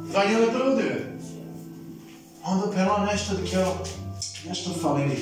Два 0.09 0.23
и 0.23 0.35
прво 0.51 0.75
деве. 0.75 1.17
Онда 2.47 2.71
пела 2.71 3.09
нешто 3.11 3.35
ви 3.35 3.49
кеа. 3.49 3.67
Нешто 4.47 4.73
фалени. 4.73 5.17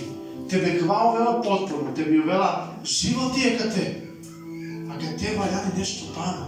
Тебе 0.50 0.80
кова 0.80 1.10
овела 1.10 1.42
потпорно. 1.42 1.94
Тебе 1.94 2.20
овела 2.20 2.68
живот 2.86 3.38
е 3.38 3.58
кате. 3.58 4.02
А 4.90 5.00
кате 5.00 5.36
валяни 5.38 5.78
нешто 5.78 6.14
пана. 6.14 6.48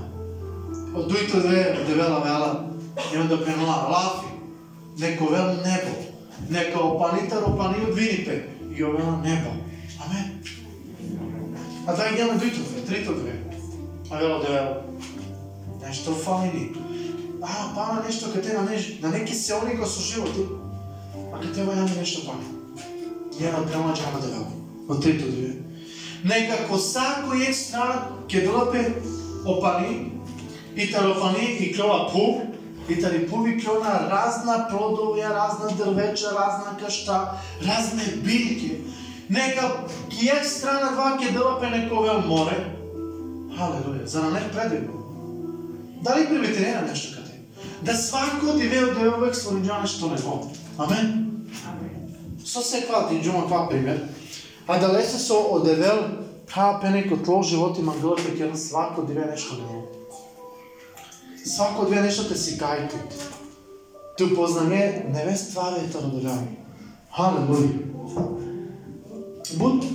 Од 0.95 1.07
дуито 1.07 1.41
две 1.41 1.85
девела 1.87 2.19
вела 2.19 2.65
и 3.13 3.17
onda 3.17 3.35
лафи. 3.89 4.35
Неко 4.97 5.25
вел 5.25 5.45
небо, 5.45 5.63
nebo, 5.63 5.95
neka 6.49 6.79
opanitar 6.79 7.43
од 7.43 7.95
Винипек 7.95 8.54
vinite 8.75 8.79
i 8.79 8.83
ovela 8.83 9.21
А 9.99 10.05
Amen. 10.05 10.43
A 11.87 11.95
daj 11.95 12.27
на 12.27 12.37
dvito 12.37 12.59
dve, 12.59 12.85
трито 12.85 13.11
dve. 13.11 13.33
А 14.11 14.17
вело 14.17 14.39
да 14.39 14.81
Нешто 15.87 16.11
фали 16.11 16.47
ни. 16.47 16.71
А, 17.41 17.75
пана 17.75 18.03
нешто 18.05 18.33
каде 18.33 18.53
на, 18.53 18.61
неж, 18.61 18.99
на 19.01 19.09
неки 19.09 19.35
селни 19.35 19.77
кои 19.77 19.85
со 19.85 20.01
животи. 20.01 20.41
А 21.33 21.41
каде 21.41 21.63
ва 21.63 21.73
јаме 21.73 21.97
нешто 21.97 22.25
пана. 22.25 22.43
Јена 23.39 23.67
према 23.67 23.93
джама 23.93 24.19
да 24.21 24.27
вело. 24.27 24.51
Од 24.89 25.01
трито 25.01 25.31
две. 25.31 25.53
Нека 26.23 26.67
коса 26.67 27.23
кој 27.27 27.49
е 27.49 27.53
ке 28.27 28.41
долапе 28.41 28.95
опани 29.45 30.11
и 30.75 30.91
тарофани 30.91 31.57
и 31.59 31.73
крова 31.73 32.09
пу 32.11 32.54
и 32.89 32.95
да 33.01 33.09
ни 33.11 33.25
повикјона 33.29 34.09
разна 34.09 34.67
плодови, 34.69 35.21
разна 35.21 35.71
дрвеча, 35.77 36.33
разна 36.35 36.77
кашта, 36.79 37.37
разне 37.65 38.05
билки. 38.21 38.81
Нека 39.29 39.71
кије 40.09 40.43
страна 40.43 40.91
два 40.91 41.17
ке 41.17 41.31
делапе 41.31 41.69
некове 41.69 42.19
море. 42.27 42.57
Халелуја, 43.57 44.05
за 44.05 44.21
на 44.21 44.31
не 44.31 44.51
предивно. 44.53 45.01
Дали 46.01 46.27
приветерена 46.27 46.81
нешто 46.81 47.15
каде? 47.15 47.41
Да 47.81 47.93
свако 47.97 48.51
од 48.53 48.61
иве 48.61 48.83
од 48.85 48.97
овек 49.15 49.33
слонџане 49.35 49.87
што 49.87 50.11
не 50.11 50.21
го. 50.21 50.51
Амен. 50.77 51.47
Со 52.45 52.61
секва 52.61 53.07
тинџума 53.09 53.47
ква 53.47 53.65
пример. 53.69 54.03
А 54.67 54.77
да 54.79 54.93
лесе 54.93 55.17
со 55.17 55.39
одевел 55.55 56.05
пене 56.81 57.09
тло 57.25 57.41
животи 57.41 57.81
мангалата 57.81 58.37
ке 58.37 58.45
на 58.45 58.57
свако 58.57 59.01
диве 59.01 59.25
нешто 59.25 59.55
не 59.55 59.94
го. 61.45 61.49
Свако 61.49 61.85
две 61.85 62.01
нешто 62.01 62.27
те 62.29 62.37
си 62.37 62.57
кајте. 62.57 62.95
Ту 64.17 64.35
познание 64.35 65.05
не 65.13 65.25
ве 65.25 65.37
ствари 65.37 65.85
ето 65.85 66.01
родоляни. 66.01 66.57
Халелуја. 67.17 67.69
Буд, 69.55 69.85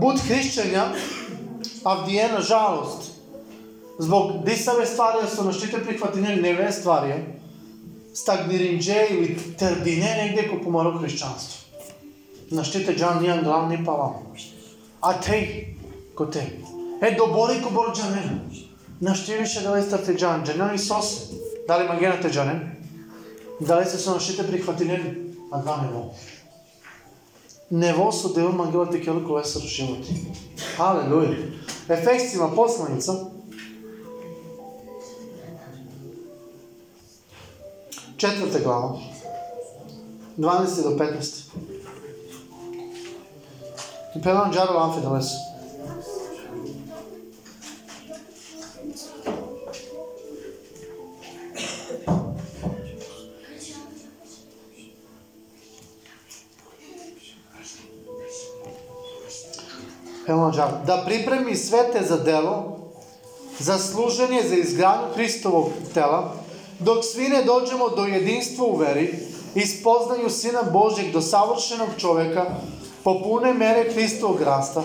буд 0.00 0.18
хришćања, 0.18 0.96
а 1.84 1.94
вдиена 1.94 2.40
жалост. 2.40 3.12
Због 3.98 4.44
дисаве 4.44 4.86
стварија 4.86 5.28
со 5.28 5.44
наштите 5.44 5.78
прихватине 5.84 6.36
неве 6.36 6.72
стварија, 6.72 7.20
стагниринџе 8.14 9.06
или 9.10 9.36
тердине 9.56 10.14
негде 10.16 10.48
ко 10.48 10.58
помаро 10.60 10.98
христијанство. 10.98 11.60
Наштите 12.50 12.96
джан 12.96 13.22
нијан 13.22 13.44
главни 13.44 13.84
палам. 13.84 14.34
А 15.00 15.20
те, 15.20 15.74
ко 16.16 16.26
те. 16.26 16.58
Е, 17.02 17.14
добори 17.14 17.62
ко 17.62 17.70
Naštiriše 19.02 19.68
ovaj 19.68 19.80
da 19.80 19.96
li 19.96 20.04
ste 20.04 20.12
teđan, 20.12 20.44
dženani 20.46 20.78
sose. 20.78 21.16
Da 21.68 21.76
li 21.76 21.88
magena 21.88 22.12
ono 22.12 22.22
teđanem? 22.22 22.76
Pa 23.58 23.64
da 23.64 23.78
li 23.78 23.86
ste 23.86 23.98
se 23.98 24.10
prihvati 24.48 24.84
njeni? 24.84 25.34
A 25.52 25.62
dva 25.62 25.82
nevo. 25.82 26.14
Nevo 27.70 28.12
su 28.12 28.32
devom 28.34 28.60
angela 28.60 28.90
te 28.90 29.02
keliko 29.02 29.34
vesar 29.34 29.62
životi. 29.62 30.14
Haleluja. 30.76 31.30
Efekcijima 31.88 32.48
poslanica. 32.48 33.12
Četvrta 38.16 38.58
glava. 38.64 38.98
12. 40.38 40.82
do 40.82 40.90
15. 40.90 41.42
Pelan 44.22 44.52
džarova 44.52 44.84
amfidalesu. 44.84 45.51
muža 60.62 60.84
da 60.86 61.04
pripremi 61.06 61.56
svete 61.56 62.06
za 62.08 62.16
delo, 62.16 62.78
za 63.58 63.78
služenje, 63.78 64.42
za 64.48 64.54
izgradnju 64.54 65.14
Hristovog 65.14 65.70
tela, 65.94 66.34
dok 66.78 67.04
svi 67.04 67.28
ne 67.28 67.44
dođemo 67.44 67.88
do 67.88 68.04
jedinstva 68.04 68.66
u 68.66 68.76
veri 68.76 69.14
i 69.54 69.66
spoznanju 69.66 70.30
Sina 70.30 70.62
Božeg 70.72 71.12
do 71.12 71.20
savršenog 71.20 71.88
čoveka, 71.98 72.46
po 73.04 73.22
pune 73.22 73.54
mere 73.54 73.92
Hristovog 73.92 74.42
rasta. 74.42 74.82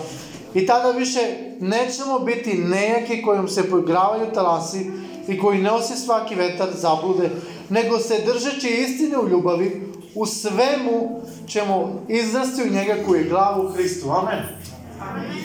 I 0.54 0.66
tada 0.66 0.90
više 0.90 1.20
nećemo 1.60 2.18
biti 2.18 2.58
nejaki 2.58 3.22
kojom 3.22 3.48
se 3.48 3.70
poigravaju 3.70 4.32
talasi 4.34 4.86
i 5.28 5.38
koji 5.38 5.58
ne 5.58 5.70
osi 5.70 5.96
svaki 5.96 6.34
vetar 6.34 6.68
zablude, 6.74 7.30
nego 7.68 7.98
se 7.98 8.22
držeći 8.26 8.68
istine 8.68 9.18
u 9.18 9.28
ljubavi, 9.28 9.92
u 10.14 10.26
svemu 10.26 11.20
ćemo 11.46 12.02
izrasti 12.08 12.62
u 12.62 12.72
njega 12.72 12.94
koji 13.06 13.18
je 13.18 13.28
glavu 13.28 13.68
Hristu. 13.68 14.10
Amen. 14.10 14.57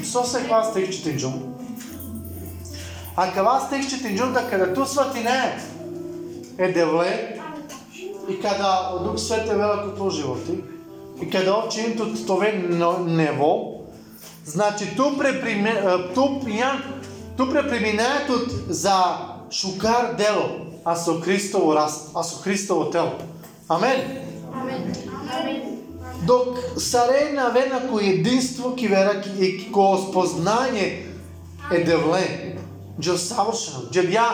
Со 0.04 0.24
се 0.24 0.44
ква 0.48 0.64
стих 0.64 0.90
четинџум? 0.90 1.56
А 3.16 3.32
кава 3.34 3.60
стих 3.68 3.90
четинџум 3.90 4.34
да 4.34 4.50
када 4.50 4.74
ту 4.74 4.86
сватине 4.86 5.60
е 6.58 6.72
девле 6.72 7.40
и 8.30 8.42
када 8.42 8.96
од 8.96 9.04
Дух 9.04 9.20
Свете 9.20 9.54
велико 9.54 9.98
ко 9.98 10.10
животи 10.10 10.64
и 11.22 11.30
када 11.30 11.54
овче 11.54 11.96
тут 11.98 12.26
тове 12.28 12.54
нево 13.06 13.86
значи 14.46 14.96
ту 14.98 15.18
преприме 15.18 15.74
ту 16.16 16.42
ја 16.48 16.78
ту 17.38 17.48
препреминаетот 17.52 18.50
за 18.70 19.18
шукар 19.52 20.16
дело 20.16 20.64
а 20.86 20.96
со 20.96 21.22
Христово 21.22 21.76
раст 21.76 22.12
а 22.14 22.24
со 22.24 22.42
Христово 22.42 22.92
тело. 22.92 23.14
Амен. 23.68 24.00
Амен. 24.54 24.94
Амен. 25.32 25.73
Док 26.28 26.58
сарена 26.80 27.50
вена 27.52 27.82
кој 27.90 28.20
единство 28.20 28.72
ки 28.76 28.88
вера 28.88 29.18
и 29.40 29.68
ко 29.74 29.98
спознање 30.00 30.86
е 31.72 31.84
девлен, 31.84 32.60
джо 33.00 33.18
савршено, 33.20 33.90
джо 33.92 34.06
ја 34.08 34.28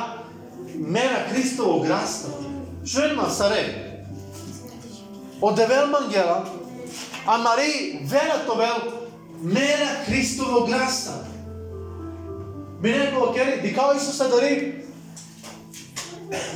мера 0.75 1.25
Христово 1.31 1.79
граста. 1.85 2.29
Што 2.85 3.07
ема 3.09 3.29
саре? 3.29 3.63
девел 5.55 5.87
мангела, 5.87 6.45
а 7.25 7.37
Мари 7.37 7.99
вера 8.03 8.37
вел 8.45 8.93
мера 9.41 9.89
Христово 10.05 10.67
граста. 10.67 11.25
Би 12.81 12.93
некој 12.93 13.33
кери, 13.33 13.61
дикао 13.61 13.97
Исуса 13.97 14.29
дари 14.29 14.85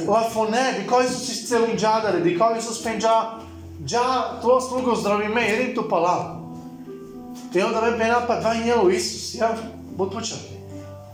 Лафоне, 0.07 0.79
дикао 0.79 1.01
Исус 1.03 1.29
исцели 1.29 1.75
джадаре, 1.75 2.21
дикао 2.21 2.57
Исус 2.57 2.83
пенджа 2.83 3.42
Già 3.85 4.37
tuo 4.41 4.59
slugo 4.59 4.95
zdravi 4.95 5.27
me, 5.27 5.41
jedim 5.41 5.75
tu 5.75 5.89
palav. 5.89 6.39
I 7.53 7.61
onda 7.61 7.81
me 7.81 7.97
pena 7.97 8.21
pa 8.27 8.39
dva 8.39 8.53
njelo 8.53 8.89
Isus, 8.89 9.35
ja, 9.35 9.55
bud 9.97 10.11
počeo. 10.13 10.37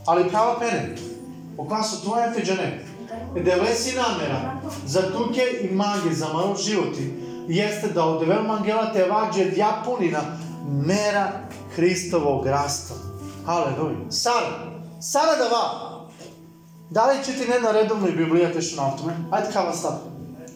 Ali 0.05 0.29
prava 0.29 0.59
pene, 0.59 0.95
o 1.57 1.65
kva 1.65 1.83
su 1.83 2.03
tvoje 2.03 2.31
feđane, 2.33 2.85
deve 3.35 3.75
si 3.75 3.95
namera, 3.95 4.61
za 4.85 5.01
tuke 5.01 5.41
i 5.61 5.75
mage, 5.75 6.13
za 6.13 6.27
malo 6.33 6.55
životi, 6.55 7.13
jeste 7.47 7.87
da 7.87 8.05
od 8.05 8.19
devel 8.19 8.43
mangela 8.43 8.93
te 8.93 9.05
vađe 9.05 9.45
dja 9.45 9.81
punina, 9.85 10.21
mera 10.85 11.31
Hristovog 11.75 12.47
rasta. 12.47 12.93
Aleluja. 13.45 14.11
Sara, 14.11 14.71
Sara 15.01 15.35
da 15.35 15.43
va. 15.43 15.89
Da 16.89 17.05
li 17.05 17.23
će 17.25 17.31
ti 17.31 17.47
ne 17.47 17.59
na 17.59 17.71
redovnoj 17.71 18.11
Biblija 18.11 18.53
te 18.53 18.61
što 18.61 18.81
na 18.81 18.91
tome? 18.91 19.13
Ajde 19.31 19.51
kava 19.53 19.73
sad. 19.73 19.99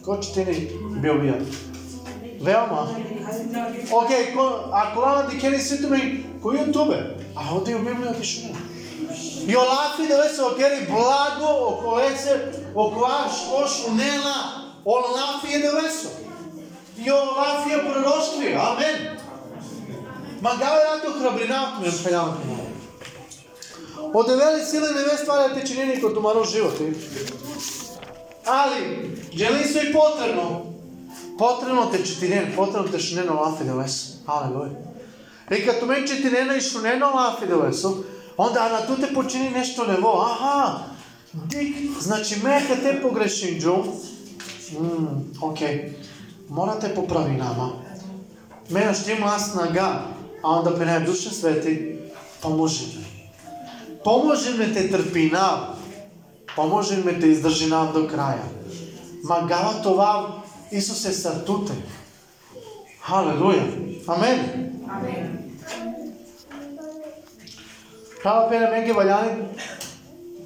Ko 0.04 0.16
će 0.16 0.32
ti 0.32 0.44
ne 0.44 0.54
Biblija? 1.00 1.34
veoma. 2.44 2.88
Ok, 3.92 4.10
a 4.72 4.94
kolana 4.94 5.28
dikeni 5.28 5.58
svi 5.58 5.82
tu 5.82 5.88
mi 5.88 6.24
koji 6.42 6.58
YouTube. 6.58 6.96
A 7.36 7.54
ovdje 7.54 7.76
u 7.76 7.78
Bibliju 7.78 8.14
piše 8.20 8.46
ne. 8.46 8.54
I 9.46 9.56
olafi 9.56 10.08
da 10.08 10.28
se 10.28 10.42
okeri 10.42 10.86
blago 10.90 11.68
oko 11.68 11.94
lece, 11.94 12.52
oko 12.74 13.08
ošu 13.54 13.94
nela, 13.94 14.34
olafi 14.84 15.52
je 15.52 15.58
deveso. 15.58 16.08
I 16.98 17.10
olafi 17.10 17.70
je 17.70 17.78
proroštvi, 17.78 18.54
amen. 18.54 19.18
Ma 20.40 20.50
gao 20.58 20.76
je 20.76 21.02
to 21.04 21.18
hrabrinat 21.20 21.68
mi 21.80 21.88
odpeljavati 21.88 22.48
malo. 22.48 22.64
Odeveli 24.14 24.64
sile 24.64 24.90
neve 24.90 25.16
stvari 25.22 25.54
te 25.54 25.66
činjeni 25.66 26.00
kod 26.00 26.16
umano 26.16 26.44
životi. 26.44 26.84
Eh? 26.84 26.92
Ali, 28.46 29.10
želi 29.32 29.64
su 29.64 29.78
i 29.78 29.92
potrebno 29.92 30.73
Potrebno 31.38 31.86
te 31.86 32.04
četireno, 32.06 32.56
potrebno 32.56 32.88
te 32.88 32.98
šuneno 32.98 33.34
lafi 33.34 33.64
dovesu. 33.64 34.12
Aleluja. 34.26 34.70
I 35.50 35.54
e, 35.54 35.66
kad 35.66 35.80
tu 35.80 35.86
četireno 36.08 36.54
i 36.54 36.60
šuneno 36.60 37.06
lafi 37.06 37.46
dovesu, 37.46 38.04
onda 38.36 38.68
na 38.68 38.86
tu 38.86 39.02
te 39.02 39.14
počini 39.14 39.50
nešto 39.50 39.86
nevo. 39.86 40.20
Aha, 40.20 40.80
dik, 41.32 41.76
znači 42.00 42.36
meka 42.44 42.74
te 42.82 43.02
pogrešim 43.02 43.60
džu. 43.60 43.76
Mm, 44.80 45.42
ok, 45.42 45.58
morate 46.48 46.94
popravi 46.94 47.32
nama. 47.32 47.70
Menaš 48.70 49.04
ti 49.04 49.14
masna 49.20 49.66
ga, 49.72 50.02
a 50.42 50.50
onda 50.50 50.70
pe 50.78 50.86
ne 50.86 51.00
duše 51.00 51.30
sveti, 51.30 51.98
pomoži 52.42 52.84
me. 52.96 53.04
Pomoži 54.04 54.58
me 54.58 54.74
te 54.74 54.90
trpi 54.90 55.30
nam. 55.30 55.74
Pomoži 56.56 56.96
me 57.04 57.20
te 57.20 57.30
izdrži 57.30 57.66
nam 57.66 57.92
do 57.92 58.08
kraja. 58.08 58.44
Ma 59.22 59.48
to 59.82 59.94
vam 59.94 60.43
Isuse 60.70 61.12
statute. 61.12 61.72
Haleluja. 63.00 63.62
Amen. 64.06 64.38
Amen. 64.90 65.44
Prava 68.22 68.48
pena 68.48 68.70
mege 68.70 68.92
valjani 68.92 69.30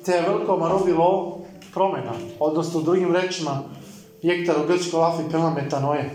te 0.05 0.13
je 0.13 0.23
veliko 0.23 1.39
promjena, 1.75 2.13
odnosno 2.41 2.81
drugim 2.81 3.13
rečima 3.13 3.63
jektar 4.23 4.57
u 4.61 4.67
grčko 4.67 4.99
lafi 4.99 5.23
pena 5.31 5.51
metanoje. 5.51 6.11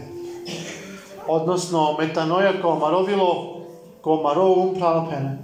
Odnosno 1.27 1.95
metanoja 1.99 2.61
kao 2.61 2.79
marovilo, 2.79 3.61
kao 4.03 4.21
marovum 4.23 4.75
prava 4.75 5.09
pene. 5.09 5.37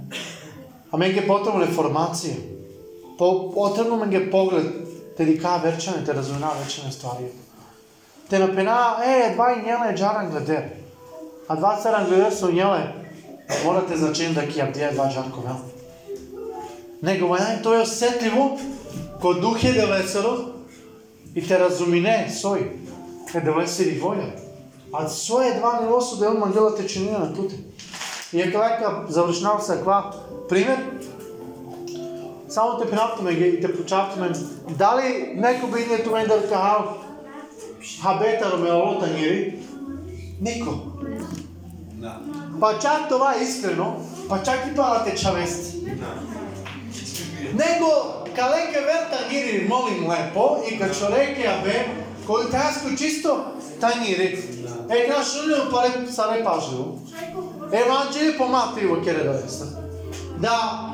A 0.90 0.96
mege 0.96 1.26
potrebno 1.26 1.60
reformacije. 1.60 2.34
Po, 3.18 3.52
potrebno 3.54 3.96
mege 3.96 4.30
pogled 4.30 4.64
te 5.16 5.24
li 5.24 5.38
kao 5.40 5.58
verčane, 5.58 6.04
te 6.04 6.12
razumna 6.12 6.50
verčane 6.58 6.92
stvari 6.92 7.24
te 8.30 8.38
na 8.38 8.46
pena, 8.46 8.96
e, 9.04 9.34
dva 9.34 9.54
njele 9.64 9.96
džaran 9.96 10.30
gleder. 10.30 10.62
A 11.48 11.56
dva 11.56 11.76
caran 11.82 12.06
gleder 12.08 12.34
so 12.34 12.50
njele, 12.50 12.80
morate 13.64 13.96
začeti 13.96 14.34
da 14.34 14.46
kijam 14.46 14.72
dje 14.72 14.92
dva 14.92 15.08
džarkova. 15.14 15.56
Nego, 17.02 17.28
manj, 17.28 17.62
to 17.62 17.74
je 17.74 17.80
osjetljivo, 17.80 18.58
kod 19.20 19.40
duh 19.40 19.64
je 19.64 19.72
devesero 19.72 20.36
i 21.34 21.48
te 21.48 21.58
razumine, 21.58 22.30
soj, 22.40 22.60
e 23.34 23.40
deveseri 23.40 23.98
volja. 23.98 24.26
A 24.92 25.08
svoje 25.08 25.54
dva 25.58 25.80
ne 25.80 25.88
osude, 25.88 26.28
on 26.28 26.38
manjela 26.38 26.76
tečinina 26.76 27.18
na 27.18 27.34
tute. 27.34 27.54
I 28.32 28.38
je 28.38 28.52
kvaka 28.52 29.04
završnao 29.08 29.60
se 29.60 29.78
kva 29.82 30.12
primjer, 30.48 30.78
samo 32.48 32.74
te 32.74 32.90
pravtume 32.90 33.32
i 33.32 33.60
te 33.60 33.76
počaptume, 33.76 34.30
da 34.68 34.94
li 34.94 35.32
neko 35.34 35.66
bi 35.66 35.86
nije 35.86 36.04
tu 36.04 36.10
meni 36.10 36.28
da 36.28 36.34
kao, 36.48 36.96
да 37.79 37.79
кахал, 37.81 38.01
Хабетаро 38.01 38.57
ме 38.57 38.69
олотањери? 38.69 39.59
Нико. 40.41 40.73
Па 42.59 42.79
чак 42.79 43.09
това 43.09 43.35
е 43.35 43.43
искрено, 43.43 43.95
па 44.29 44.43
чак 44.43 44.67
и 44.71 44.75
пала 44.75 45.03
те 45.05 45.15
чавести. 45.15 45.77
Него 47.53 47.91
калеке 48.35 48.79
вер 48.79 49.09
тангири 49.11 49.67
молим 49.67 50.11
лепо 50.11 50.63
и 50.71 50.77
кад 50.79 50.97
човеке 50.97 51.47
абе, 51.47 51.85
кој 52.27 52.51
таско 52.51 52.95
чисто 52.97 53.37
тангири. 53.79 54.43
Е, 54.89 55.07
наш 55.07 55.35
унио 55.43 55.69
паре 55.71 56.11
саре 56.11 56.43
пажливо. 56.43 56.99
Евангелие 57.71 58.37
по 58.37 58.43
Матеју 58.43 59.01
ќе 59.01 59.17
редовеста. 59.19 59.65
Да 60.37 60.91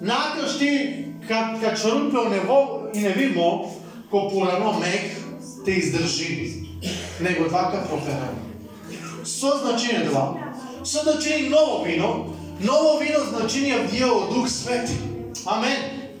накаш 0.00 0.58
ти 0.58 1.06
кад 1.28 1.60
кад 1.60 1.80
чорупел 1.80 2.28
нево 2.28 2.90
и 2.94 3.00
не 3.00 3.08
вимо 3.08 3.74
ко 4.10 4.28
порано 4.28 4.72
мек 4.80 5.22
те 5.67 5.73
издржи 5.73 6.63
него 7.19 7.49
двака 7.49 7.83
проферано. 7.89 8.39
Со 9.27 9.49
значење 9.59 10.05
два, 10.07 10.53
со 10.87 11.01
значење 11.03 11.49
ново 11.51 11.81
вино, 11.83 12.11
ново 12.63 12.93
вино 13.01 13.25
значење 13.27 13.81
вие 13.91 14.07
од 14.07 14.29
Дух 14.31 14.47
Свети. 14.47 14.95
Амен. 15.43 16.15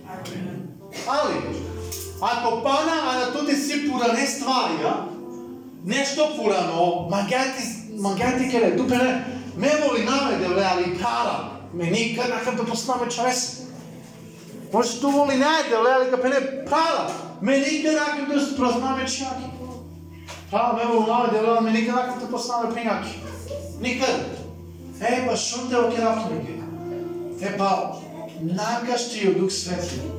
Али, 1.07 1.39
ако 2.19 2.59
пана, 2.63 2.97
а 3.07 3.13
на 3.21 3.29
тоте 3.31 3.55
си 3.55 3.85
поране 3.87 4.27
стварија. 4.27 4.93
Нешто 5.85 6.27
порано, 6.35 7.07
магати, 7.07 7.63
магати 7.95 8.49
келе, 8.51 8.75
тупене, 8.75 9.23
ме 9.55 9.71
воли 9.79 10.03
наведе, 10.03 10.47
вле, 10.47 10.63
али 10.63 10.97
кара, 10.99 11.63
ме 11.73 11.87
никад 11.91 12.29
накам 12.29 12.55
да 12.55 12.65
поснаме 12.65 13.07
чрес. 13.07 13.66
Може 14.73 14.99
ту 15.01 15.09
воли 15.09 15.37
најде, 15.39 15.79
вле, 15.79 15.91
али 15.95 16.09
капене, 16.11 16.41
пара, 16.69 17.07
ме 17.41 17.57
никад 17.57 17.95
ракам 17.95 18.25
да 18.27 18.55
прознаме 18.57 19.05
чаки. 19.05 19.47
Пара, 20.51 20.73
ме 20.73 20.85
воли 20.85 21.09
наведе, 21.09 21.39
вле, 21.45 21.61
ме 21.61 21.71
никад 21.71 21.95
ракам 21.95 22.19
да 22.19 22.27
познаме 22.31 22.75
пенјаки. 22.75 23.15
Никад. 23.81 24.43
Е, 25.01 25.27
па 25.27 25.37
шунте 25.37 25.75
оке 25.77 26.01
рафтунике. 26.01 26.53
Е, 27.41 27.57
па, 27.57 27.95
накаш 28.41 29.09
ти 29.11 29.29
од 29.29 29.37
Дух 29.39 29.51
Светли 29.51 30.17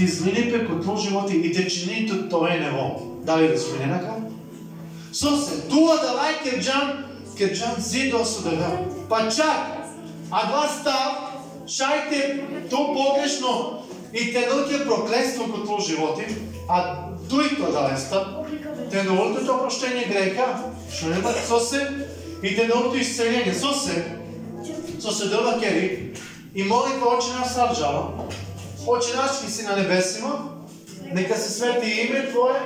ти 0.00 0.06
измини 0.06 0.48
кој 0.48 0.80
твој 0.80 0.98
живот 1.02 1.30
и 1.34 1.52
те 1.52 1.66
чини 1.68 2.06
тоа 2.30 2.54
е 2.54 2.60
нево. 2.60 2.86
Дали 3.26 3.48
да 3.48 3.58
сме? 3.58 4.00
Со 5.12 5.34
се, 5.36 5.60
туа 5.68 5.98
да 6.00 6.14
лај 6.16 6.38
керджан, 6.44 7.04
керджан 7.36 7.74
зидо 7.78 8.24
со 8.24 8.42
да 8.42 8.70
Па 9.08 9.28
чак, 9.28 9.90
а 10.30 10.46
два 10.46 10.68
став, 10.68 11.34
шајте 11.66 12.68
то 12.70 12.94
погрешно 12.94 13.82
и 14.12 14.32
те 14.32 14.46
дојде 14.50 14.84
проклество 14.86 15.46
код 15.50 15.66
твој 15.66 15.86
живот, 15.86 16.20
а 16.68 16.78
тој 17.30 17.56
то 17.58 17.72
да 17.72 17.96
став, 17.98 18.26
те 18.90 19.02
доволите 19.06 19.44
тоа 19.46 19.62
проштење 19.62 20.08
грека, 20.10 20.46
што 20.90 21.12
не 21.12 21.22
така 21.22 21.44
со 21.46 21.60
се, 21.60 21.82
и 22.42 22.56
те 22.56 22.66
доволите 22.66 23.04
исцеление, 23.04 23.54
со 23.54 23.74
се, 23.74 24.04
со 24.98 25.14
се 25.14 25.28
доба 25.30 25.58
кери, 25.60 26.14
и 26.54 26.64
молитва 26.64 27.16
Оче 27.16 27.32
наш 27.38 27.52
сарджава, 27.54 28.26
Оче 28.86 29.16
наш 29.16 29.40
ки 29.40 29.50
си 29.50 29.62
на 29.62 29.76
небесима, 29.76 30.56
нека 31.12 31.36
се 31.36 31.50
свети 31.50 31.90
име 31.90 32.28
Твое, 32.30 32.60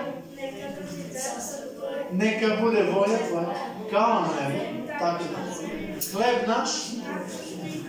нека 2.13 2.57
буде 2.61 2.89
воля 2.89 3.21
Твоја, 3.29 3.53
као 3.91 4.21
на 4.21 4.49
небо, 4.49 4.87
така 4.89 5.19
да. 5.19 5.45
Хлеб 6.15 6.47
наш, 6.47 6.71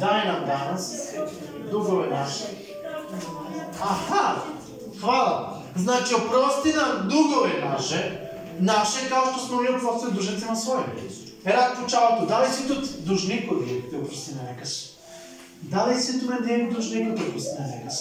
дај 0.01 0.25
нам 0.25 0.45
данас, 0.49 1.13
дугове 1.71 2.09
наши. 2.09 2.65
Аха, 3.81 4.41
хвала. 4.99 5.61
Значи, 5.75 6.13
опрости 6.15 6.73
нам 6.73 7.07
дугове 7.07 7.63
наше, 7.69 8.29
наше, 8.59 9.09
као 9.09 9.33
што 9.33 9.39
сме 9.45 9.57
ние 9.61 9.75
опростили 9.75 10.15
дужницима 10.15 10.55
своје. 10.55 10.88
Ерак 11.45 11.81
почалото, 11.83 12.25
дали 12.25 12.47
си 12.51 12.67
тут 12.67 13.03
дужник 13.05 13.51
од 13.51 13.65
те 13.91 13.97
опрости 13.97 14.35
на 14.35 14.43
некаш? 14.47 14.95
Дали 15.61 15.99
си 16.01 16.19
тут 16.19 16.29
мен 16.29 16.41
да 16.41 16.47
ден 16.47 16.69
дужник 16.69 17.11
од 17.11 17.19
опрости 17.19 17.59
на 17.59 17.67
некаш? 17.67 17.99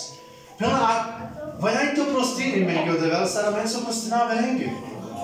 Пела, 0.58 0.78
а 0.78 0.94
вајај 1.58 1.96
то 1.96 2.06
простини 2.14 2.62
ме 2.64 2.84
ги 2.84 2.90
одевел, 2.90 3.26
сара 3.26 3.50
мен 3.50 3.68
се 3.68 3.84
простина 3.84 4.24
венги. 4.30 4.70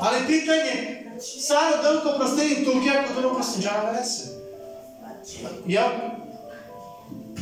Али 0.02 0.26
питање, 0.26 0.74
сара 1.22 1.82
дълко 1.82 2.18
простини 2.18 2.64
туки, 2.64 2.88
ако 2.88 3.14
тоа 3.14 3.38
простинџана 3.38 3.92
венесе. 3.92 4.34
Ја, 5.70 5.86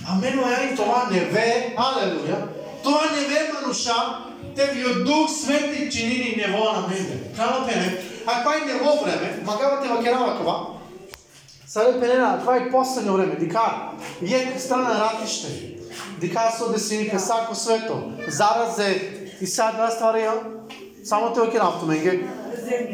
а 0.05 0.21
мене 0.21 0.43
ја 0.43 0.77
тоа 0.77 1.09
не 1.11 1.25
ве, 1.33 1.73
алелуја, 1.77 2.58
тоа 2.83 3.11
не 3.13 3.27
ве 3.29 3.53
наруша, 3.53 4.25
те 4.57 4.67
ви 4.73 4.85
од 4.85 5.05
Дух 5.05 5.31
Свети 5.31 5.91
чинини 5.91 6.35
нево 6.37 6.73
на 6.73 6.89
мене. 6.89 7.35
Крало 7.37 7.67
пене, 7.67 7.99
а 8.27 8.43
кај 8.45 8.67
нево 8.67 8.99
време, 9.05 9.43
магавате 9.45 9.89
во 9.89 10.37
кова, 10.39 10.79
Саре 11.69 12.01
пенена, 12.01 12.39
това 12.41 12.57
е 12.57 12.71
последно 12.71 13.13
време, 13.13 13.37
дика 13.37 13.91
е 14.23 14.59
страна 14.59 15.13
ратиште, 15.13 15.49
дика 16.21 16.53
со 16.59 16.73
десини 16.73 17.09
песако 17.09 17.55
свето, 17.55 18.13
заразе 18.29 19.03
и 19.41 19.47
сега 19.47 19.73
два 19.73 19.91
ствари, 19.91 20.29
само 21.05 21.33
те 21.33 21.41
оке 21.41 21.59
нафтоменге. 21.59 22.21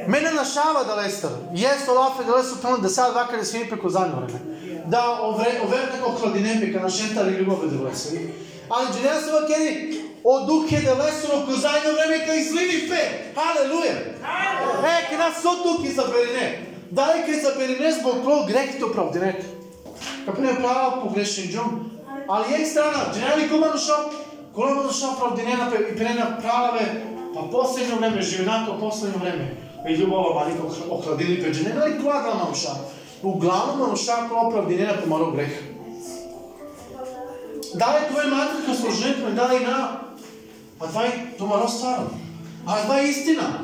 Мене 0.09 0.31
нашава 0.31 0.85
да 0.85 0.97
лестер, 1.03 1.31
јесто 1.55 1.94
лафе 1.94 2.25
да 2.25 2.38
лесо 2.38 2.61
пенен, 2.62 2.81
да 2.81 2.88
сега 2.88 3.09
вака 3.09 3.38
десини 3.38 3.70
преко 3.70 3.88
задно 3.88 4.27
време. 4.27 4.40
Да 4.87 5.20
овре, 5.23 5.61
овре 5.64 5.90
како 5.94 6.11
хладине 6.11 6.61
пека 6.61 6.81
на 6.81 6.90
шентар 6.90 7.27
и 7.27 7.37
любове 7.38 7.68
да 7.68 7.88
лесери. 7.88 8.35
Али 8.70 8.87
дженеја 8.92 9.20
се 9.20 9.33
вакери, 9.33 10.05
од 10.24 10.46
дух 10.46 10.72
е 10.72 10.81
да 10.81 10.94
лесо 10.96 11.29
но 11.29 11.40
козајно 11.48 11.90
време 11.96 12.20
кај 12.24 12.38
изливи 12.40 12.79
пе. 12.88 13.00
Халелуја. 13.37 13.96
Е, 15.12 15.16
нас 15.18 15.42
со 15.42 15.53
тук 15.62 15.85
и 15.85 15.92
заберине. 15.92 16.46
Дали 16.90 17.27
кај 17.27 17.42
за 17.42 17.55
перенес 17.59 18.03
Бог 18.03 18.22
про 18.24 18.44
грехите 18.48 18.85
оправдането. 18.85 19.44
Како 20.27 20.40
не 20.40 20.55
права 20.57 21.03
погрешен 21.03 21.50
джон. 21.53 21.90
Али 22.29 22.62
е 22.62 22.66
страна, 22.66 23.12
дженали 23.12 23.48
кома 23.48 23.68
дошо, 23.68 23.96
кола 24.55 24.83
дошо 24.83 25.12
оправденена 25.12 25.70
и 25.90 25.96
прена 25.96 26.38
прававе, 26.40 27.05
па 27.35 27.50
последно 27.50 27.96
време, 27.96 28.22
живенако 28.22 28.81
последно 28.81 29.20
време. 29.20 29.57
И 29.88 29.96
љубова 29.98 30.35
малико 30.35 30.72
охладили 30.90 31.42
пе 31.42 31.53
дженена 31.53 31.88
и 31.88 32.00
кола 32.00 32.22
да 32.22 32.35
мануша. 32.35 32.72
Углавно 33.22 33.77
мануша 33.77 34.29
кола 34.29 34.48
оправденена 34.48 35.03
помаро 35.03 35.31
грех. 35.31 35.53
Дали 35.53 35.74
тоа 37.72 38.24
е 38.24 38.27
матка 38.27 38.74
сложението, 38.74 39.31
дали 39.31 39.64
на, 39.64 40.00
па 40.79 40.85
а 40.85 40.88
това 40.88 41.05
е 41.05 41.37
томаро 41.38 41.68
старо. 41.68 42.11
А 42.66 42.83
това 42.83 43.00
е 43.00 43.05
истина. 43.05 43.61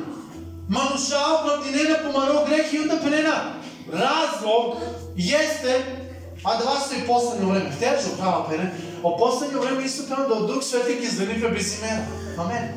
Мануша 0.69 1.17
оправдинена 1.41 1.99
помаро 2.03 2.45
грех 2.45 2.73
и 2.73 2.79
утапенена. 2.79 3.53
Па 3.91 3.97
Разлог 3.97 4.77
jeste, 5.17 6.01
А 6.43 6.57
да 6.57 6.63
вас 6.63 6.91
i 6.91 7.07
последно 7.07 7.49
време, 7.49 7.71
htjeću 7.71 8.17
prava 8.17 8.49
pene, 8.49 8.71
О 9.03 9.17
poslednje 9.17 9.59
време 9.59 9.85
isto 9.85 10.03
peno 10.09 10.27
да 10.27 10.33
од 10.33 10.49
Duh 10.49 10.63
Sveti 10.63 10.99
ki 11.01 11.07
zveni 11.07 11.53
без 11.53 11.77
имена. 11.77 12.05
Амен. 12.37 12.73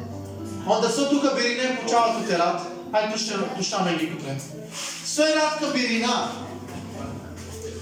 Онда 0.67 0.89
со 0.89 1.09
тука 1.11 1.35
бирине 1.35 1.81
почава 1.83 2.15
туте 2.17 2.39
рад. 2.39 2.61
Ај 2.93 3.13
ту 3.13 3.19
ще 3.19 3.35
пуштаме 3.57 3.97
ги 3.99 4.11
купе. 4.13 4.37
Со 5.05 5.23
рад 5.23 5.59
ка 5.61 5.67
бирина. 5.73 6.33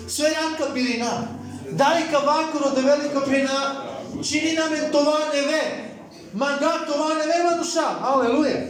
Со 0.08 0.22
рад 0.22 0.58
ка 0.58 0.70
бирина. 0.74 1.28
Дали 1.72 2.08
ка 2.10 2.18
вакуро 2.18 2.74
да 2.74 2.80
велика 2.80 3.24
пена, 3.24 3.82
чини 4.22 4.52
нам 4.52 4.74
е 4.74 4.90
това 4.90 5.18
неве. 5.34 5.88
Манга 6.34 6.58
да, 6.58 6.86
това 6.86 7.14
неве 7.14 7.34
има 7.40 7.56
душа. 7.62 7.98
Алелуја. 8.02 8.68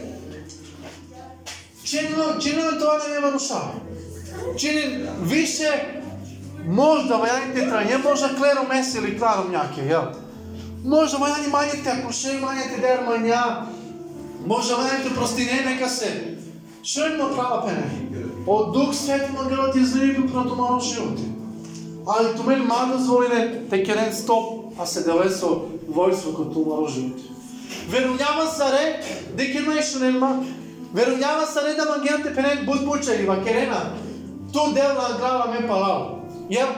Чини 1.83 2.07
чини 2.39 2.63
намен 2.63 2.79
тоа 2.79 2.97
не 3.09 3.17
има 3.17 3.31
душа. 3.31 3.61
Чини 4.57 5.07
више 5.21 5.71
можда 6.65 7.19
вајаните 7.19 7.67
трање, 7.67 7.99
можда 8.03 8.29
клеро 8.37 8.63
меси 8.69 8.97
или 8.97 9.17
кларо 9.19 9.43
мјаке, 9.51 9.83
јел? 9.89 10.15
Можда 10.83 11.19
вајани 11.19 11.51
мањите 11.51 11.91
акуше, 11.91 12.39
мањите 12.39 12.79
дермања, 12.83 13.43
можда 14.47 14.79
вајаните 14.79 15.15
простине 15.15 15.61
нека 15.65 15.89
се. 15.89 16.11
Што 16.83 17.07
има 17.07 17.29
права 17.35 17.61
пене? 17.67 18.25
Од 18.47 18.73
Дух 18.73 18.95
Свети 18.95 19.31
Мангелот 19.31 19.75
изливи 19.75 20.21
по 20.21 20.27
протомаро 20.33 20.79
животи. 20.79 21.42
Али 22.06 22.36
тумен 22.36 22.64
ма 22.66 22.88
дозволине 22.92 23.68
те 23.70 23.82
керен 23.84 24.14
стоп, 24.14 24.72
а 24.78 24.86
се 24.86 25.04
делесо 25.04 25.68
војство 25.88 26.34
кон 26.36 26.52
тумаро 26.54 26.88
животи. 26.88 27.28
Веруњава 27.90 28.46
саре, 28.48 29.02
дека 29.36 29.64
најшо 29.66 30.00
нема, 30.00 30.44
Верујава 30.94 31.44
са 31.44 31.62
не 31.66 31.74
да 31.76 31.84
мангијате 31.84 32.34
пенен 32.34 32.64
буд 32.66 32.84
бучери 32.86 33.26
ва 33.28 33.42
керена. 33.44 33.80
Ту 34.52 34.72
девла 34.72 35.16
глава 35.18 35.50
ме 35.52 35.66
палал. 35.68 36.22
Јел? 36.48 36.70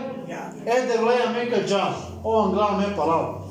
Е 0.67 0.79
девлеја 0.89 1.31
ме 1.33 1.47
ка 1.51 1.63
джа. 1.67 1.95
Ова 2.25 2.51
глава 2.51 2.79
ме 2.79 2.97
палал. 2.97 3.47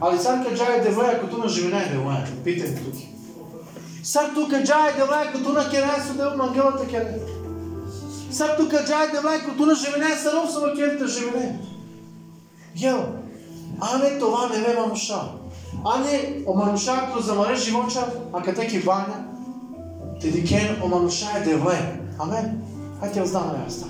Али 0.00 0.18
сар 0.18 0.42
ка 0.44 0.54
джа 0.54 0.66
е 0.74 0.82
девлеја 0.82 1.20
ко 1.20 1.30
туна 1.30 1.48
живина 1.48 1.82
е 1.84 1.92
девлеја. 1.94 2.26
Питај 2.44 2.74
туки. 2.82 3.06
Сар 4.02 4.34
тука 4.34 4.64
джа 4.64 4.80
е 4.88 4.96
девлеја 4.98 5.32
ко 5.32 5.44
туна 5.44 5.62
керена 5.70 6.02
со 6.02 6.14
дел 6.18 6.36
мангелата 6.36 6.86
керена. 6.86 7.38
Сад 8.35 8.57
тука 8.57 8.83
джа 8.83 9.03
е 9.03 9.11
девлеја 9.15 9.45
ко 9.45 9.51
туна 9.57 9.75
живене, 9.75 10.11
е 10.11 10.17
саров 10.17 10.51
со 10.51 10.59
керите 10.75 11.07
живене. 11.07 11.59
Јел? 12.75 12.99
А 13.79 13.97
не 13.97 14.19
това 14.19 14.49
не 14.49 14.59
вема 14.59 14.81
мамуша. 14.81 15.21
А 15.85 15.99
не 15.99 16.43
омануша 16.47 17.09
кроз 17.11 17.25
замаре 17.25 17.55
живоча, 17.55 18.03
а 18.33 18.41
катеки 18.41 18.79
ваня, 18.79 19.23
Ти 20.21 20.45
ken 20.45 20.81
o 20.83 20.87
manušaje 20.87 21.43
devle. 21.45 21.77
Amen. 22.17 22.61
Hajde 22.99 23.19
ja 23.19 23.25
znam 23.25 23.43
ja 23.43 23.69
sta. 23.69 23.85